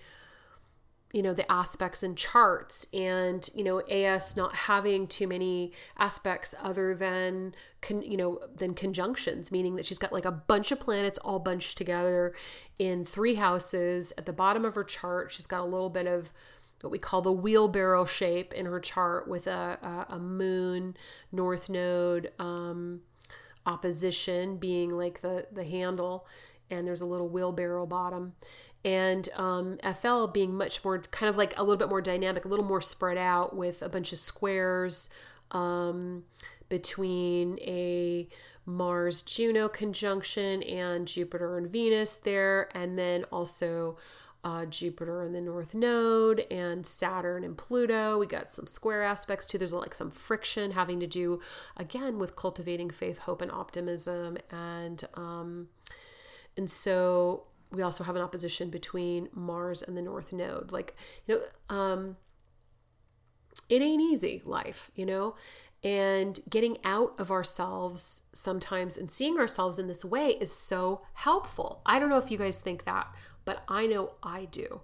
[1.15, 6.57] you know the aspects and charts and you know as not having too many aspects
[6.61, 10.81] other than con, you know than conjunctions meaning that she's got like a bunch of
[10.81, 12.35] planets all bunched together
[12.81, 14.12] in three houses.
[14.19, 16.33] At the bottom of her chart she's got a little bit of
[16.81, 19.79] what we call the wheelbarrow shape in her chart with a,
[20.11, 20.97] a, a moon
[21.31, 23.03] north node um,
[23.65, 26.27] opposition being like the the handle
[26.71, 28.35] and there's a little wheelbarrow bottom
[28.85, 32.49] and um, FL being much more kind of like a little bit more dynamic, a
[32.49, 35.09] little more spread out with a bunch of squares
[35.53, 36.24] um,
[36.68, 38.28] between a
[38.66, 43.97] Mars Juno conjunction and Jupiter and Venus there, and then also
[44.43, 48.18] uh, Jupiter in the North Node and Saturn and Pluto.
[48.18, 49.57] We got some square aspects too.
[49.57, 51.41] There's like some friction having to do
[51.76, 55.68] again with cultivating faith, hope, and optimism, and um,
[56.57, 57.45] and so
[57.75, 60.72] we also have an opposition between Mars and the North Node.
[60.72, 60.97] Like,
[61.27, 62.16] you know, um,
[63.68, 65.35] it ain't easy life, you know,
[65.83, 71.83] and getting out of ourselves sometimes and seeing ourselves in this way is so helpful.
[71.85, 73.07] I don't know if you guys think that,
[73.45, 74.81] but I know I do.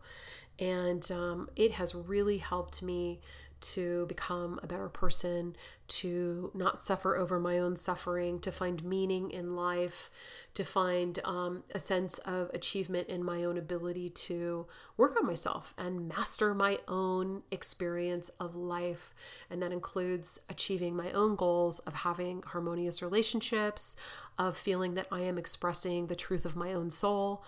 [0.58, 3.20] And um, it has really helped me
[3.60, 5.56] to become a better person,
[5.88, 10.10] to not suffer over my own suffering, to find meaning in life,
[10.54, 15.74] to find um, a sense of achievement in my own ability to work on myself
[15.76, 19.12] and master my own experience of life.
[19.50, 23.96] And that includes achieving my own goals of having harmonious relationships,
[24.38, 27.44] of feeling that I am expressing the truth of my own soul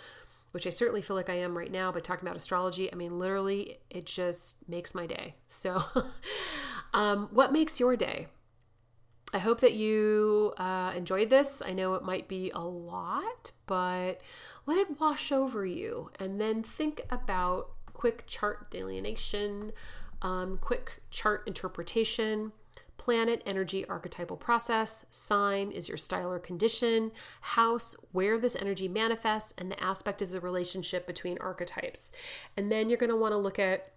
[0.52, 3.18] which I certainly feel like I am right now, but talking about astrology, I mean,
[3.18, 5.34] literally, it just makes my day.
[5.48, 5.82] So,
[6.94, 8.28] um, what makes your day?
[9.34, 11.62] I hope that you uh, enjoyed this.
[11.64, 14.20] I know it might be a lot, but
[14.66, 19.72] let it wash over you and then think about quick chart delineation,
[20.20, 22.52] um, quick chart interpretation
[23.02, 25.06] Planet, energy, archetypal process.
[25.10, 27.10] Sign is your style or condition.
[27.40, 29.52] House, where this energy manifests.
[29.58, 32.12] And the aspect is a relationship between archetypes.
[32.56, 33.90] And then you're going to want to look at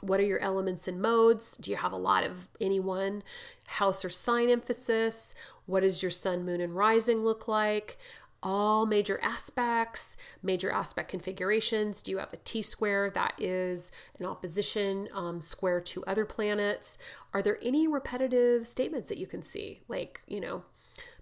[0.00, 1.54] what are your elements and modes?
[1.58, 3.22] Do you have a lot of any one
[3.66, 5.34] house or sign emphasis?
[5.66, 7.98] What does your sun, moon, and rising look like?
[8.44, 12.02] All major aspects, major aspect configurations.
[12.02, 13.90] Do you have a T square that is
[14.20, 16.98] an opposition um, square to other planets?
[17.32, 19.80] Are there any repetitive statements that you can see?
[19.88, 20.62] Like, you know,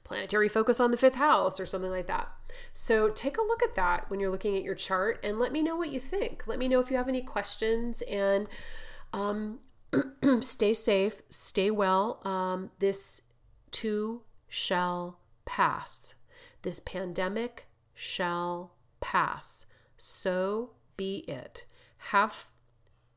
[0.05, 2.29] planetary focus on the fifth house or something like that.
[2.73, 5.63] So take a look at that when you're looking at your chart and let me
[5.63, 6.47] know what you think.
[6.47, 8.49] Let me know if you have any questions and
[9.13, 9.61] um,
[10.41, 12.21] stay safe, stay well.
[12.27, 13.23] Um, this
[13.71, 16.15] too shall pass.
[16.63, 19.67] This pandemic shall pass.
[19.97, 21.67] So be it.
[21.97, 22.47] Have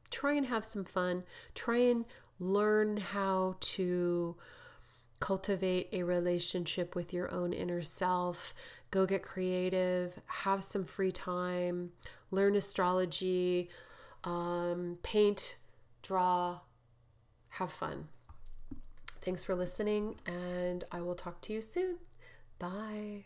[0.10, 1.24] try and have some fun.
[1.54, 2.06] Try and
[2.40, 4.36] learn how to
[5.20, 8.54] cultivate a relationship with your own inner self.
[8.92, 11.92] Go get creative, have some free time,
[12.32, 13.70] learn astrology,
[14.24, 15.58] um, paint,
[16.02, 16.60] draw,
[17.50, 18.08] have fun.
[19.22, 21.98] Thanks for listening, and I will talk to you soon.
[22.60, 23.26] Bye.